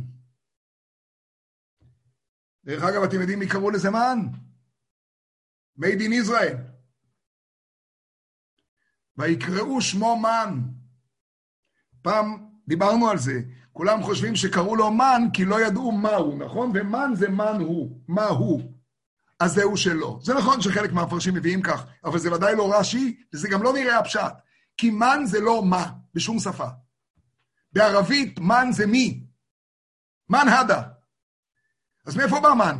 [2.63, 4.19] דרך אגב, אתם יודעים מי קראו לזה מן?
[5.79, 6.74] made in Israel.
[9.17, 10.61] ויקראו שמו מן.
[12.01, 13.41] פעם דיברנו על זה,
[13.73, 16.71] כולם חושבים שקראו לו מן כי לא ידעו מהו, נכון?
[16.73, 18.75] ומן זה מן הוא, מה הוא.
[19.39, 20.19] אז זהו שלא.
[20.21, 23.99] זה נכון שחלק מהמפרשים מביאים כך, אבל זה ודאי לא רש"י, וזה גם לא נראה
[23.99, 24.33] הפשט.
[24.77, 26.67] כי מן זה לא מה, בשום שפה.
[27.73, 29.23] בערבית מן זה מי.
[30.29, 30.81] מן הדה.
[32.05, 32.77] אז מאיפה בא מן?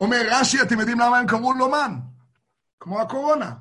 [0.00, 1.98] אומר רש"י, אתם יודעים למה הם קראו לו מן?
[2.80, 3.54] כמו הקורונה.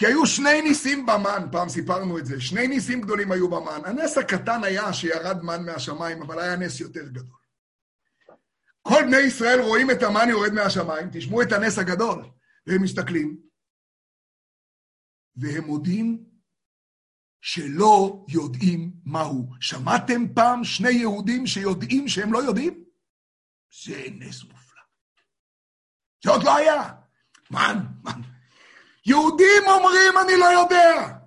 [0.00, 3.80] כי היו שני ניסים במן, פעם סיפרנו את זה, שני ניסים גדולים היו במן.
[3.84, 7.36] הנס הקטן היה שירד מן מהשמיים, אבל היה נס יותר גדול.
[8.82, 12.30] כל בני ישראל רואים את המן יורד מהשמיים, תשמעו את הנס הגדול,
[12.66, 13.40] והם מסתכלים,
[15.36, 16.24] והם מודים
[17.40, 19.50] שלא יודעים מהו.
[19.60, 22.84] שמעתם פעם שני יהודים שיודעים שהם לא יודעים?
[23.84, 24.82] זה נס מופלא.
[26.24, 26.92] זה עוד לא היה.
[27.50, 28.29] מן, מן.
[29.10, 31.20] יהודים אומרים, אני לא יודע.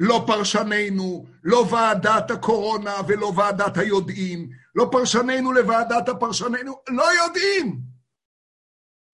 [0.00, 7.80] לא פרשנינו, לא ועדת הקורונה ולא ועדת היודעים, לא פרשנינו לוועדת הפרשנינו, לא יודעים.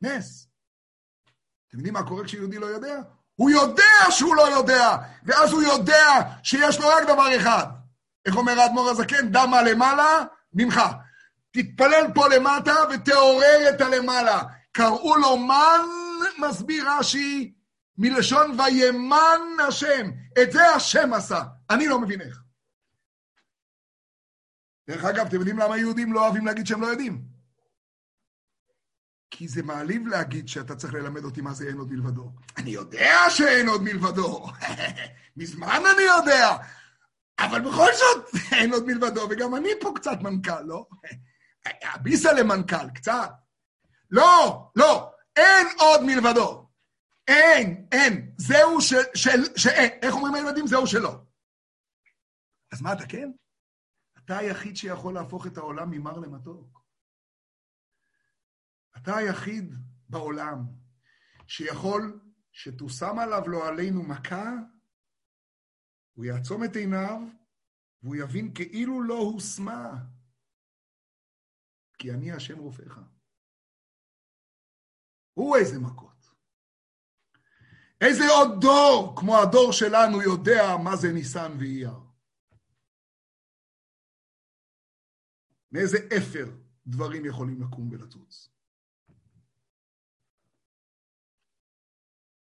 [0.03, 0.49] נס.
[1.69, 3.01] אתם יודעים מה קורה כשיהודי לא יודע?
[3.35, 6.07] הוא יודע שהוא לא יודע, ואז הוא יודע
[6.43, 7.67] שיש לו רק דבר אחד.
[8.27, 9.33] איך אומר האדמו"ר הזקן?
[9.33, 10.81] דמה למעלה, ממך.
[11.51, 14.43] תתפלל פה למטה ותעורר את הלמעלה.
[14.73, 15.81] קראו לו מן,
[16.39, 17.58] מסביר רש"י,
[17.99, 20.11] מלשון וימן השם.
[20.43, 21.43] את זה השם עשה.
[21.71, 22.43] אני לא מבין איך.
[24.89, 27.25] דרך אגב, אתם יודעים למה יהודים לא אוהבים להגיד שהם לא יודעים?
[29.31, 32.33] כי זה מעליב להגיד שאתה צריך ללמד אותי מה זה אין עוד מלבדו.
[32.57, 34.47] אני יודע שאין עוד מלבדו.
[35.37, 36.57] מזמן אני יודע.
[37.39, 40.87] אבל בכל זאת, אין עוד מלבדו, וגם אני פה קצת מנכ"ל, לא?
[41.95, 43.31] הביסה למנכ"ל, קצת.
[44.11, 46.68] לא, לא, אין עוד מלבדו.
[47.29, 48.35] אין, אין.
[48.37, 49.91] זהו של, של, שאין.
[50.03, 50.67] איך אומרים הילדים?
[50.67, 51.25] זהו שלא.
[52.73, 53.31] אז מה אתה כן?
[54.19, 56.85] אתה היחיד שיכול להפוך את העולם ממר למתוק.
[58.97, 59.75] אתה היחיד
[60.09, 60.59] בעולם
[61.47, 62.21] שיכול
[62.53, 64.51] שתושם עליו לא עלינו מכה,
[66.13, 67.21] הוא יעצום את עיניו
[68.03, 69.91] והוא יבין כאילו לא הושמה.
[71.99, 73.01] כי אני השם רופאיך.
[75.35, 76.18] הוא איזה מכות.
[78.01, 82.01] איזה עוד דור, כמו הדור שלנו, יודע מה זה ניסן ואייר.
[85.73, 86.51] מאיזה אפר
[86.87, 88.51] דברים יכולים לקום ולצוץ.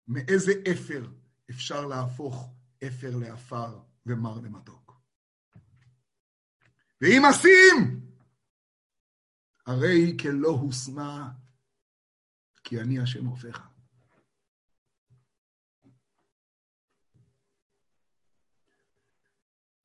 [0.09, 1.11] מאיזה אפר
[1.50, 2.54] אפשר להפוך
[2.86, 5.00] אפר לעפר ומר למתוק.
[7.00, 8.00] ואם עשים,
[9.66, 11.32] הרי כלא הושמה,
[12.64, 13.75] כי אני השם רופאיך.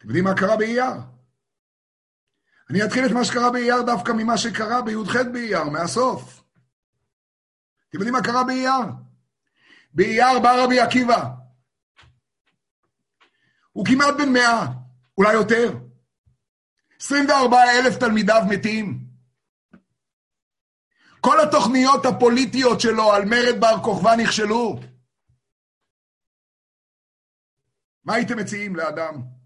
[0.01, 0.91] אתם יודעים מה קרה באייר?
[2.69, 6.43] אני אתחיל את מה שקרה באייר דווקא ממה שקרה בי"ח באייר, מהסוף.
[7.89, 8.85] אתם יודעים מה קרה באייר?
[9.93, 11.29] באייר בא רבי עקיבא.
[13.71, 14.65] הוא כמעט בן מאה,
[15.17, 15.77] אולי יותר.
[17.01, 19.05] 24 אלף תלמידיו מתים.
[21.19, 24.79] כל התוכניות הפוליטיות שלו על מרד בר כוכבא נכשלו.
[28.03, 29.40] מה הייתם מציעים לאדם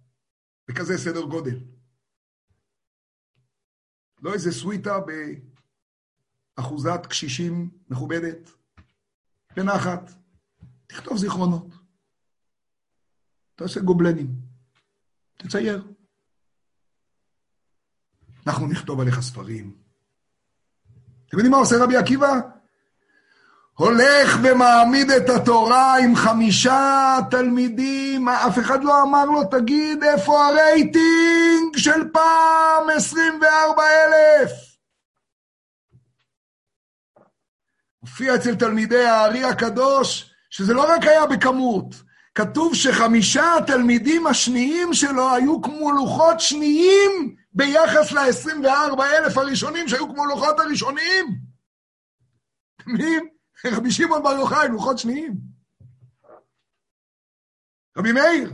[0.68, 1.60] בכזה סדר גודל?
[4.22, 5.00] לא איזה סוויטה
[6.58, 8.50] באחוזת קשישים מכובדת,
[9.56, 10.12] בנחת.
[10.88, 11.68] תכתוב זיכרונות.
[13.56, 14.36] תעשה גובלנים.
[15.38, 15.84] תצייר.
[18.48, 19.78] אנחנו נכתוב עליך ספרים.
[21.28, 22.55] אתם יודעים מה עושה רבי עקיבא?
[23.78, 31.78] הולך ומעמיד את התורה עם חמישה תלמידים, אף אחד לא אמר לו, תגיד, איפה הרייטינג
[31.78, 34.52] של פעם 24 אלף?
[38.00, 41.96] הופיע אצל תלמידי הארי הקדוש, שזה לא רק היה בכמות,
[42.36, 50.26] כתוב שחמישה התלמידים השניים שלו היו כמו לוחות שניים ביחס ל-24 אלף הראשונים שהיו כמו
[50.26, 51.26] לוחות הראשונים.
[52.82, 53.35] אתם?
[53.66, 55.38] רבי שמעון בר יוחאי, לוחות שניים.
[57.98, 58.54] רבי מאיר,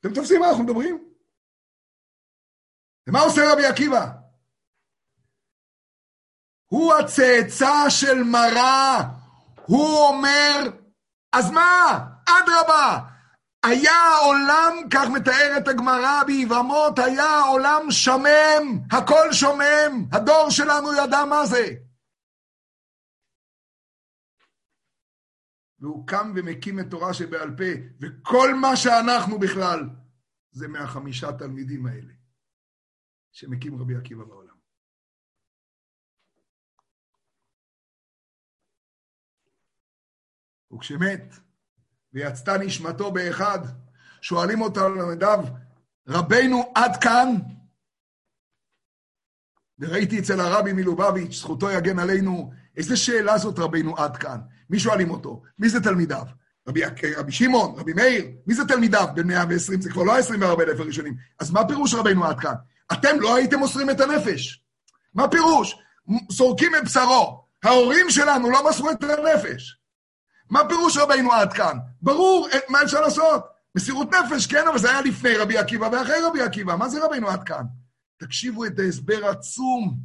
[0.00, 1.04] אתם תופסים מה אנחנו מדברים?
[3.06, 4.10] ומה עושה רבי עקיבא?
[6.66, 9.02] הוא הצאצא של מראה,
[9.66, 10.70] הוא אומר,
[11.32, 11.98] אז מה?
[12.24, 12.98] אדרבה,
[13.62, 21.46] היה העולם, כך מתארת הגמרא ביבמות, היה העולם שומם, הכל שומם, הדור שלנו ידע מה
[21.46, 21.66] זה.
[25.80, 27.64] והוא קם ומקים את תורה שבעל פה,
[28.00, 29.80] וכל מה שאנחנו בכלל,
[30.50, 32.12] זה מהחמישה תלמידים האלה,
[33.32, 34.58] שמקים רבי עקיבא בעולם.
[40.72, 41.34] וכשמת,
[42.12, 43.58] ויצתה נשמתו באחד,
[44.20, 45.38] שואלים אותו על תלמידיו,
[46.08, 47.28] רבנו עד כאן?
[49.78, 54.40] וראיתי אצל הרבי מלובביץ', זכותו יגן עלינו, איזה שאלה זאת רבנו עד כאן?
[54.70, 55.42] מי שואלים אותו?
[55.58, 56.22] מי זה תלמידיו?
[56.68, 56.80] רבי,
[57.16, 59.06] רבי שמעון, רבי מאיר, מי זה תלמידיו?
[59.14, 61.14] בין 120, זה כבר לא ה-24 אלף הראשונים.
[61.40, 62.54] אז מה פירוש רבנו עד כאן?
[62.92, 64.62] אתם לא הייתם מוסרים את הנפש.
[65.14, 65.76] מה פירוש?
[66.32, 67.44] סורקים את בשרו.
[67.64, 69.78] ההורים שלנו לא מסרו את הנפש.
[70.50, 71.78] מה פירוש רבינו עד כאן?
[72.02, 73.44] ברור, מה אפשר לעשות?
[73.74, 76.76] מסירות נפש, כן, אבל זה היה לפני רבי עקיבא ואחרי רבי עקיבא.
[76.76, 77.64] מה זה רבינו עד כאן?
[78.16, 79.98] תקשיבו את ההסבר עצום.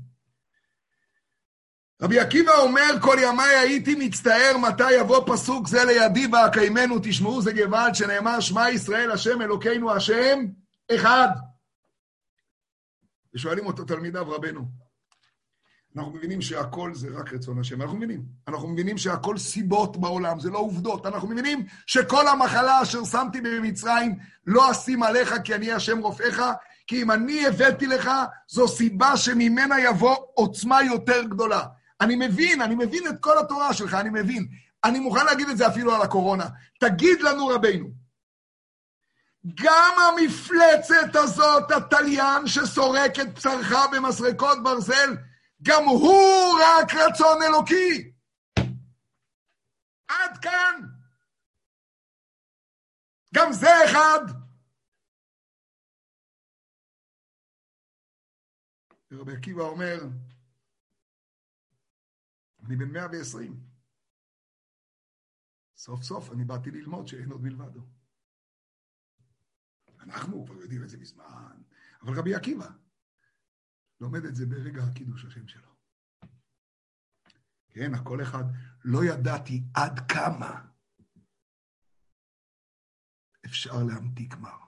[2.01, 7.53] רבי עקיבא אומר, כל ימיי הייתי מצטער מתי יבוא פסוק זה לידי ואקיימנו, תשמעו זה
[7.53, 10.39] גוואלד שנאמר, שמע ישראל, השם אלוקינו, השם
[10.95, 11.27] אחד.
[13.35, 14.65] ושואלים אותו תלמידיו, רבנו,
[15.95, 18.25] אנחנו מבינים שהכל זה רק רצון השם, אנחנו מבינים.
[18.47, 21.05] אנחנו מבינים שהכל סיבות בעולם, זה לא עובדות.
[21.05, 24.15] אנחנו מבינים שכל המחלה אשר שמתי במצרים
[24.47, 26.41] לא אשים עליך כי אני השם רופאיך,
[26.87, 28.11] כי אם אני הבאתי לך,
[28.47, 31.63] זו סיבה שממנה יבוא עוצמה יותר גדולה.
[32.03, 34.47] אני מבין, אני מבין את כל התורה שלך, אני מבין.
[34.83, 36.47] אני מוכן להגיד את זה אפילו על הקורונה.
[36.79, 37.89] תגיד לנו, רבינו,
[39.53, 45.17] גם המפלצת הזאת, התליין שסורק את בשרך במסרקות ברזל,
[45.61, 48.11] גם הוא רק רצון אלוקי.
[50.07, 50.81] עד כאן.
[53.33, 54.19] גם זה אחד.
[59.11, 59.99] ורבי עקיבא אומר,
[62.65, 63.63] אני בן 120.
[65.77, 67.81] סוף סוף אני באתי ללמוד שאין עוד מלבדו.
[69.99, 71.61] אנחנו כבר יודעים את זה מזמן,
[72.01, 72.69] אבל רבי עקיבא
[73.99, 75.73] לומד את זה ברגע הקידוש השם שלו.
[77.69, 78.43] כן, הכל אחד,
[78.83, 80.67] לא ידעתי עד כמה
[83.45, 84.59] אפשר להמתיק מר.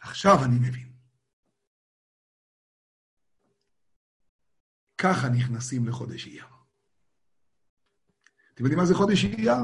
[0.00, 0.95] עכשיו אני מבין.
[4.98, 6.46] ככה נכנסים לחודש אייר.
[8.54, 9.54] אתם יודעים מה זה חודש אייר?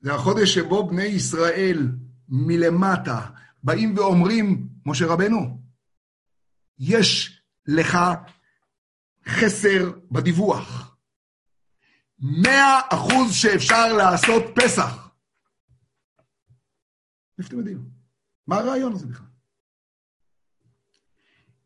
[0.00, 1.78] זה החודש שבו בני ישראל
[2.28, 3.30] מלמטה
[3.62, 5.62] באים ואומרים, משה רבנו,
[6.78, 7.98] יש לך
[9.28, 10.96] חסר בדיווח.
[12.18, 15.08] מאה אחוז שאפשר לעשות פסח.
[17.38, 17.90] איפה אתם יודעים?
[18.46, 19.26] מה הרעיון הזה בכלל?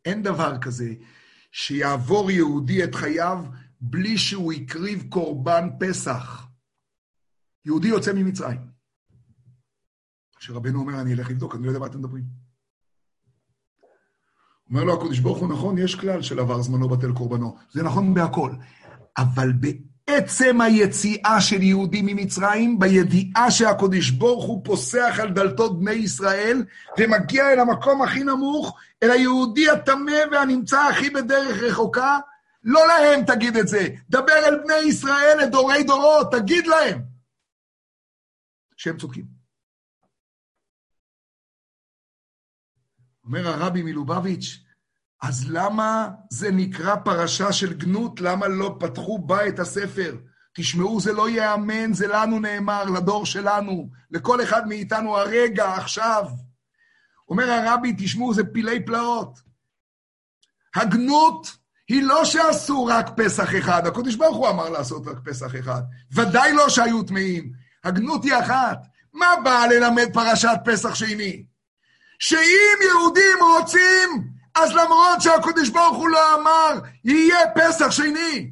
[0.05, 0.94] אין דבר כזה
[1.59, 3.44] שיעבור יהודי את חייו
[3.80, 6.46] בלי שהוא הקריב קורבן פסח.
[7.64, 8.61] יהודי יוצא ממצרים.
[10.38, 12.24] כשרבנו אומר, אני אלך לבדוק, אני לא יודע מה אתם מדברים.
[14.70, 17.57] אומר לו הקדוש ברוך הוא, נכון, יש כלל של עבר זמנו בטל קורבנו.
[17.70, 18.52] זה נכון בהכל.
[19.18, 19.52] אבל
[20.11, 26.64] בעצם היציאה של יהודים ממצרים, בידיעה שהקדוש ברוך הוא פוסח על דלתות בני ישראל,
[26.98, 32.18] ומגיע אל המקום הכי נמוך, אל היהודי הטמא והנמצא הכי בדרך רחוקה,
[32.64, 37.02] לא להם תגיד את זה, דבר אל בני ישראל לדורי דורות, תגיד להם
[38.76, 39.24] שהם צודקים.
[43.24, 44.65] אומר הרבי מלובביץ',
[45.22, 48.20] אז למה זה נקרא פרשה של גנות?
[48.20, 50.16] למה לא פתחו בה את הספר?
[50.56, 56.24] תשמעו, זה לא ייאמן, זה לנו נאמר, לדור שלנו, לכל אחד מאיתנו הרגע, עכשיו.
[57.28, 59.38] אומר הרבי, תשמעו, זה פילי פלאות.
[60.74, 61.56] הגנות
[61.88, 65.82] היא לא שעשו רק פסח אחד, הקדוש ברוך הוא אמר לעשות רק פסח אחד.
[66.12, 67.52] ודאי לא שהיו טמאים.
[67.84, 68.78] הגנות היא אחת.
[69.12, 71.44] מה באה ללמד פרשת פסח שני?
[72.18, 76.72] שאם יהודים רוצים, אז למרות שהקדוש ברוך הוא לא אמר,
[77.04, 78.50] יהיה פסח שני.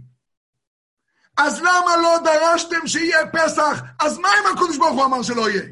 [1.36, 3.82] אז למה לא דרשתם שיהיה פסח?
[4.00, 5.62] אז מה אם הקדוש ברוך הוא אמר שלא יהיה?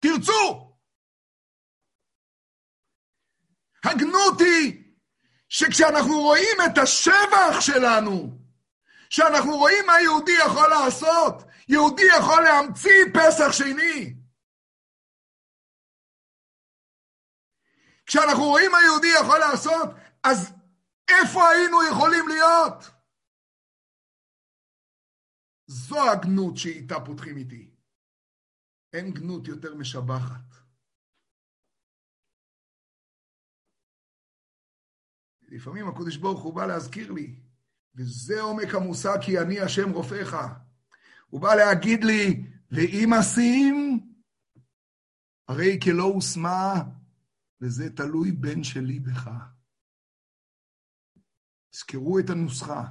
[0.00, 0.70] תרצו.
[3.84, 4.82] הגנות היא
[5.48, 8.38] שכשאנחנו רואים את השבח שלנו,
[9.10, 14.19] שאנחנו רואים מה יהודי יכול לעשות, יהודי יכול להמציא פסח שני.
[18.10, 19.88] כשאנחנו רואים מה יהודי יכול לעשות,
[20.22, 20.52] אז
[21.08, 22.90] איפה היינו יכולים להיות?
[25.66, 27.70] זו הגנות שאיתה פותחים איתי.
[28.92, 30.54] אין גנות יותר משבחת.
[35.42, 37.40] לפעמים הקדוש ברוך הוא בא להזכיר לי,
[37.94, 40.36] וזה עומק המושג כי אני השם רופאיך.
[41.28, 44.00] הוא בא להגיד לי, ואם אשים,
[45.48, 46.99] הרי כלא הושמה,
[47.60, 49.30] וזה תלוי בן שלי בך.
[51.70, 52.84] תזכרו את הנוסחה.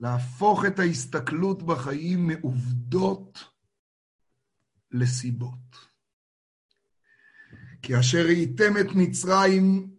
[0.00, 3.38] להפוך את ההסתכלות בחיים מעובדות
[4.90, 5.88] לסיבות.
[7.82, 9.96] כי אשר ראיתם את מצרים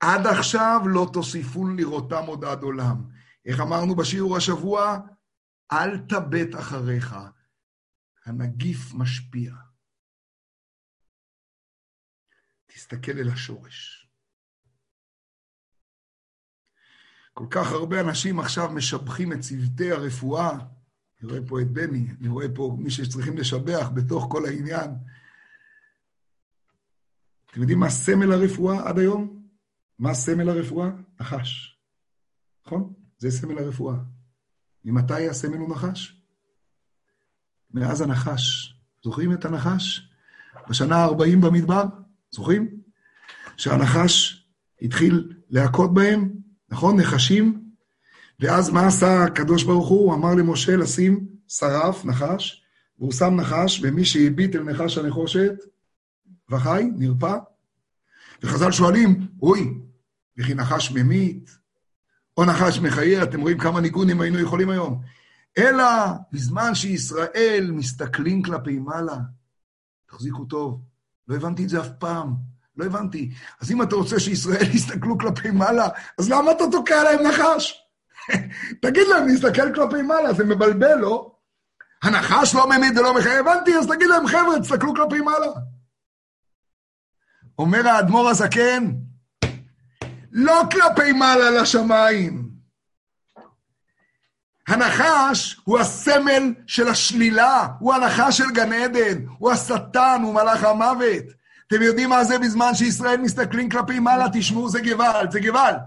[0.00, 3.10] עד עכשיו לא תוסיפו לראותם עוד עד עולם.
[3.46, 4.98] איך אמרנו בשיעור השבוע?
[5.72, 7.16] אל תבט אחריך,
[8.26, 9.63] הנגיף משפיע.
[12.74, 14.08] תסתכל אל השורש.
[17.32, 20.50] כל כך הרבה אנשים עכשיו משבחים את צוותי הרפואה.
[21.20, 24.90] אני רואה פה את בני, אני רואה פה מי שצריכים לשבח בתוך כל העניין.
[27.50, 29.46] אתם יודעים מה סמל הרפואה עד היום?
[29.98, 30.90] מה סמל הרפואה?
[31.20, 31.78] נחש.
[32.66, 32.92] נכון?
[33.18, 33.96] זה סמל הרפואה.
[34.84, 36.20] ממתי הסמל הוא נחש?
[37.70, 38.74] מאז הנחש.
[39.04, 40.08] זוכרים את הנחש?
[40.68, 42.03] בשנה ה-40 במדבר?
[42.34, 42.68] זוכרים?
[43.56, 44.46] שהנחש
[44.82, 46.30] התחיל להכות בהם,
[46.68, 47.00] נכון?
[47.00, 47.64] נחשים.
[48.40, 50.06] ואז מה עשה הקדוש ברוך הוא?
[50.06, 52.62] הוא אמר למשה לשים שרף, נחש,
[52.98, 55.54] והוא שם נחש, ומי שהביט אל נחש הנחושת,
[56.50, 57.36] וחי, נרפא.
[58.42, 59.74] וחז"ל שואלים, אוי,
[60.38, 61.50] וכי נחש ממית,
[62.36, 65.02] או נחש מחיה, אתם רואים כמה ניגונים היינו יכולים היום.
[65.58, 65.84] אלא
[66.32, 69.18] בזמן שישראל מסתכלים כלפי מעלה,
[70.06, 70.82] תחזיקו טוב,
[71.28, 72.34] לא הבנתי את זה אף פעם,
[72.76, 73.30] לא הבנתי.
[73.60, 77.80] אז אם אתה רוצה שישראל יסתכלו כלפי מעלה, אז למה אתה תוקע להם נחש?
[78.82, 81.34] תגיד להם להסתכל כלפי מעלה, זה מבלבל, לא?
[82.02, 85.52] הנחש לא ממית ולא מחייב, הבנתי, אז תגיד להם, חבר'ה, תסתכלו כלפי מעלה.
[87.58, 88.92] אומר האדמו"ר הזקן,
[90.32, 92.43] לא כלפי מעלה לשמיים.
[94.68, 101.24] הנחש הוא הסמל של השלילה, הוא הנחש של גן עדן, הוא השטן, הוא מלאך המוות.
[101.66, 104.26] אתם יודעים מה זה בזמן שישראל מסתכלים כלפי מעלה?
[104.32, 105.80] תשמעו, זה גוואלד, זה גוואלד.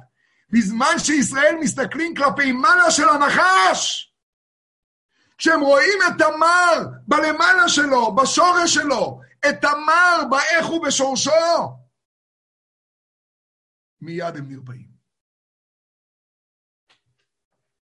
[0.50, 4.14] בזמן שישראל מסתכלים כלפי מעלה של הנחש,
[5.38, 11.32] כשהם רואים את תמר בלמעלה שלו, בשורש שלו, את תמר באיך ובשורשו,
[14.02, 14.88] מיד הם נרפאים.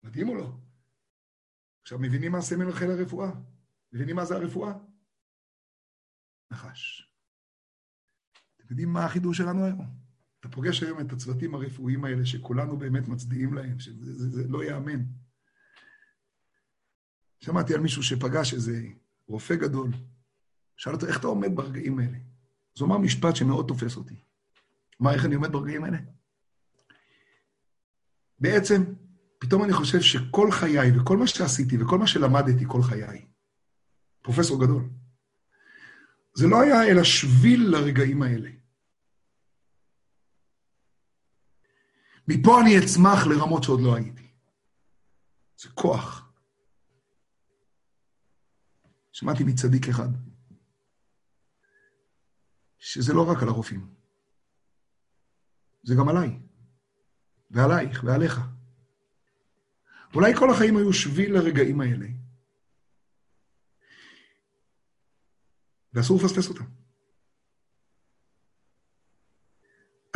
[0.03, 0.62] מדהים או לא?
[1.93, 3.31] עכשיו, מבינים מה סמל חיל הרפואה?
[3.93, 4.73] מבינים מה זה הרפואה?
[6.51, 7.13] נחש.
[8.57, 9.87] אתם יודעים מה החידוש שלנו היום?
[10.41, 14.65] אתה פוגש היום את הצוותים הרפואיים האלה, שכולנו באמת מצדיעים להם, שזה זה, זה לא
[14.65, 15.05] ייאמן.
[17.41, 18.83] שמעתי על מישהו שפגש איזה
[19.27, 19.91] רופא גדול,
[20.77, 22.19] שאל אותו, איך אתה עומד ברגעים האלה?
[22.77, 24.17] אז הוא אמר משפט שמאוד תופס אותי.
[25.01, 25.99] מה, איך אני עומד ברגעים האלה?
[28.39, 28.83] בעצם,
[29.43, 33.27] פתאום אני חושב שכל חיי וכל מה שעשיתי וכל מה שלמדתי כל חיי,
[34.23, 34.91] פרופסור גדול,
[36.35, 38.51] זה לא היה אלא שביל לרגעים האלה.
[42.29, 44.29] מפה אני אצמח לרמות שעוד לא הייתי.
[45.59, 46.33] זה כוח.
[49.13, 50.09] שמעתי מצדיק אחד,
[52.79, 53.95] שזה לא רק על הרופאים,
[55.83, 56.39] זה גם עליי,
[57.51, 58.41] ועלייך, ועליך.
[60.15, 62.07] אולי כל החיים היו שביל לרגעים האלה,
[65.93, 66.65] ואסור לפספס אותם.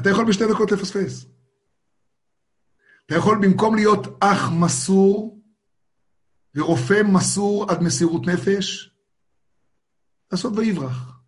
[0.01, 1.27] אתה יכול בשתי דקות לפספס.
[3.07, 5.43] אתה יכול במקום להיות אח מסור
[6.55, 8.95] ורופא מסור עד מסירות נפש,
[10.33, 11.21] לעשות ויברח,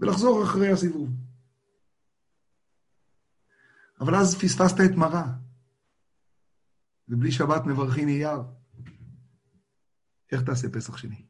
[0.00, 1.10] ולחזור אחרי הסיבוב.
[4.00, 5.43] אבל אז פספסת את מראה,
[7.08, 8.38] ובלי שבת מברכין אייר.
[10.32, 11.26] איך תעשה פסח שני?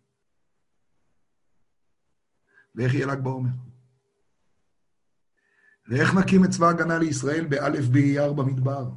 [2.74, 3.50] ואיך יהיה ל"ג בעומר?
[5.88, 8.90] ואיך נקים את צבא ההגנה לישראל באלף באייר במדבר?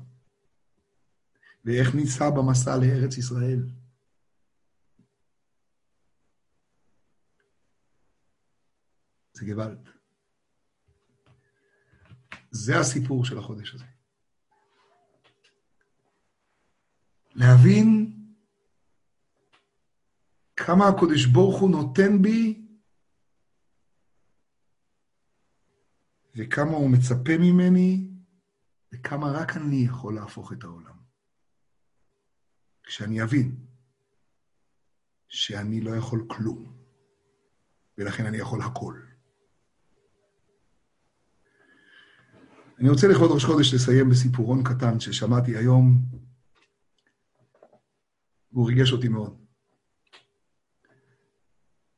[1.65, 3.59] ואיך ניסע במסע לארץ ישראל?
[9.33, 9.89] זה גוואלד.
[12.51, 13.96] זה הסיפור של החודש הזה.
[17.37, 18.13] להבין
[20.55, 22.67] כמה הקודש ברוך הוא נותן בי
[26.35, 28.09] וכמה הוא מצפה ממני
[28.93, 30.97] וכמה רק אני יכול להפוך את העולם.
[32.83, 33.55] כשאני אבין
[35.29, 36.73] שאני לא יכול כלום,
[37.97, 38.99] ולכן אני יכול הכל.
[42.79, 46.01] אני רוצה לכבוד ראש חודש לסיים בסיפורון קטן ששמעתי היום,
[48.51, 49.37] והוא ריגש אותי מאוד.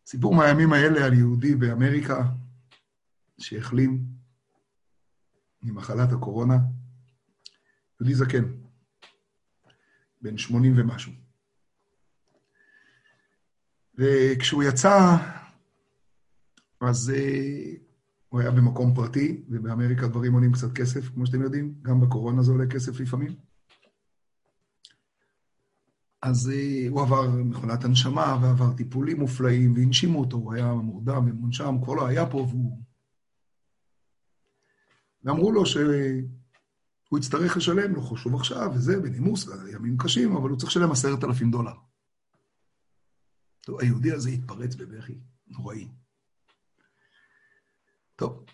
[0.05, 2.23] סיפור מהימים האלה על יהודי באמריקה
[3.37, 4.05] שהחלים
[5.63, 6.57] ממחלת הקורונה,
[7.99, 8.43] יהודי זקן,
[10.21, 11.11] בן 80 ומשהו.
[13.95, 15.15] וכשהוא יצא,
[16.81, 17.73] אז אה,
[18.29, 22.51] הוא היה במקום פרטי, ובאמריקה דברים עולים קצת כסף, כמו שאתם יודעים, גם בקורונה זה
[22.51, 23.48] עולה כסף לפעמים.
[26.21, 31.75] אז אה, הוא עבר מכונת הנשמה, ועבר טיפולים מופלאים, והנשימו אותו, הוא היה מורדם ומונשם,
[31.83, 32.81] כבר לא היה פה, והוא...
[35.23, 40.71] ואמרו לו שהוא יצטרך לשלם, לא חשוב עכשיו, וזה, בנימוס, ימים קשים, אבל הוא צריך
[40.71, 41.73] לשלם עשרת אלפים דולר.
[43.61, 45.87] טוב, היהודי הזה התפרץ בבכי נוראי.
[48.15, 48.45] טוב,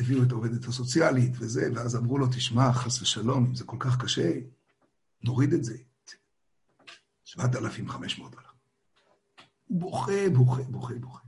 [0.00, 4.02] הביאו את העובדת הסוציאלית וזה, ואז אמרו לו, תשמע, חס ושלום, אם זה כל כך
[4.02, 4.30] קשה,
[5.24, 5.76] נוריד את זה.
[7.32, 8.46] 7,500 דולר.
[9.70, 11.20] בוכה, בוכה, בוכה, בוכה.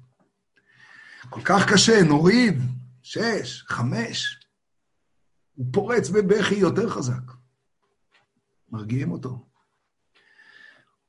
[1.31, 2.55] כל כך קשה, נוריד,
[3.03, 4.47] שש, חמש.
[5.55, 7.33] הוא פורץ בבכי יותר חזק.
[8.71, 9.47] מרגיעים אותו.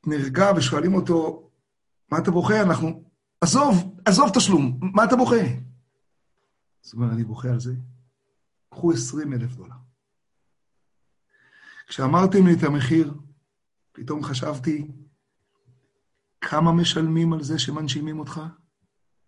[0.07, 1.49] נרגע ושואלים אותו,
[2.11, 2.61] מה אתה בוכה?
[2.61, 3.03] אנחנו...
[3.41, 5.45] עזוב, עזוב תשלום, מה אתה בוכה?
[6.81, 7.73] זאת אומרת, אני בוכה על זה.
[8.69, 9.75] קחו 20 אלף דולר.
[11.87, 13.13] כשאמרתם לי את המחיר,
[13.95, 14.87] פתאום חשבתי,
[16.41, 18.41] כמה משלמים על זה שמנשימים אותך?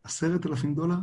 [0.04, 0.98] עשרת אלפים דולר?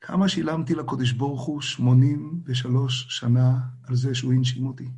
[0.00, 4.88] כמה שילמתי לקודש ברוך הוא 83 שנה על זה שהוא הנשים אותי?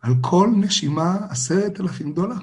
[0.00, 2.36] על כל נשימה עשרת אלפים דולר.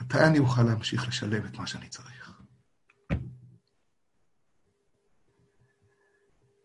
[0.00, 2.21] מתי אני אוכל להמשיך לשלם את מה שאני צריך?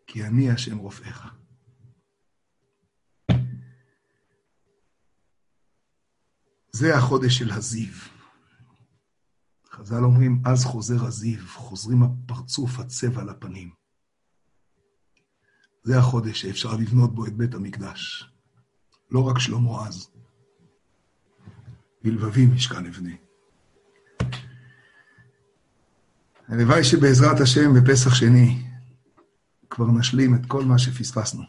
[0.08, 1.28] כי אני השם רופאיך.
[6.72, 7.92] זה החודש של הזיו.
[9.70, 13.70] חז"ל אומרים, אז חוזר הזיו, חוזרים הפרצוף, הצבע לפנים.
[15.82, 18.30] זה החודש שאפשר לבנות בו את בית המקדש.
[19.10, 20.10] לא רק שלמה אז.
[22.02, 23.16] בלבבי משכן אבני.
[26.48, 28.67] הלוואי שבעזרת השם בפסח שני
[29.70, 31.42] כבר נשלים את כל מה שפספסנו.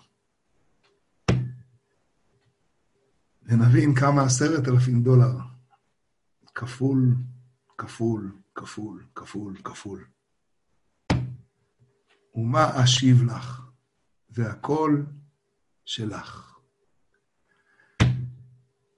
[3.43, 5.38] ונבין כמה עשרת אלפים דולר
[6.55, 7.15] כפול,
[7.78, 10.05] כפול, כפול, כפול, כפול.
[12.36, 13.61] ומה אשיב לך?
[14.30, 15.03] והכל
[15.86, 16.55] שלך.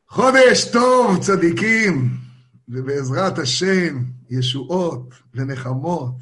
[0.07, 2.17] חודש טוב, צדיקים,
[2.69, 6.15] ובעזרת השם, ישועות ונחמות,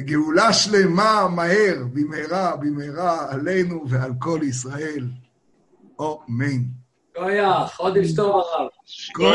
[0.00, 5.08] וגאולה שלמה מהר, במהרה, במהרה, עלינו ועל כל ישראל.
[6.00, 6.62] אמן.
[7.18, 8.68] גויה, חודש טוב הרב.
[9.12, 9.34] כל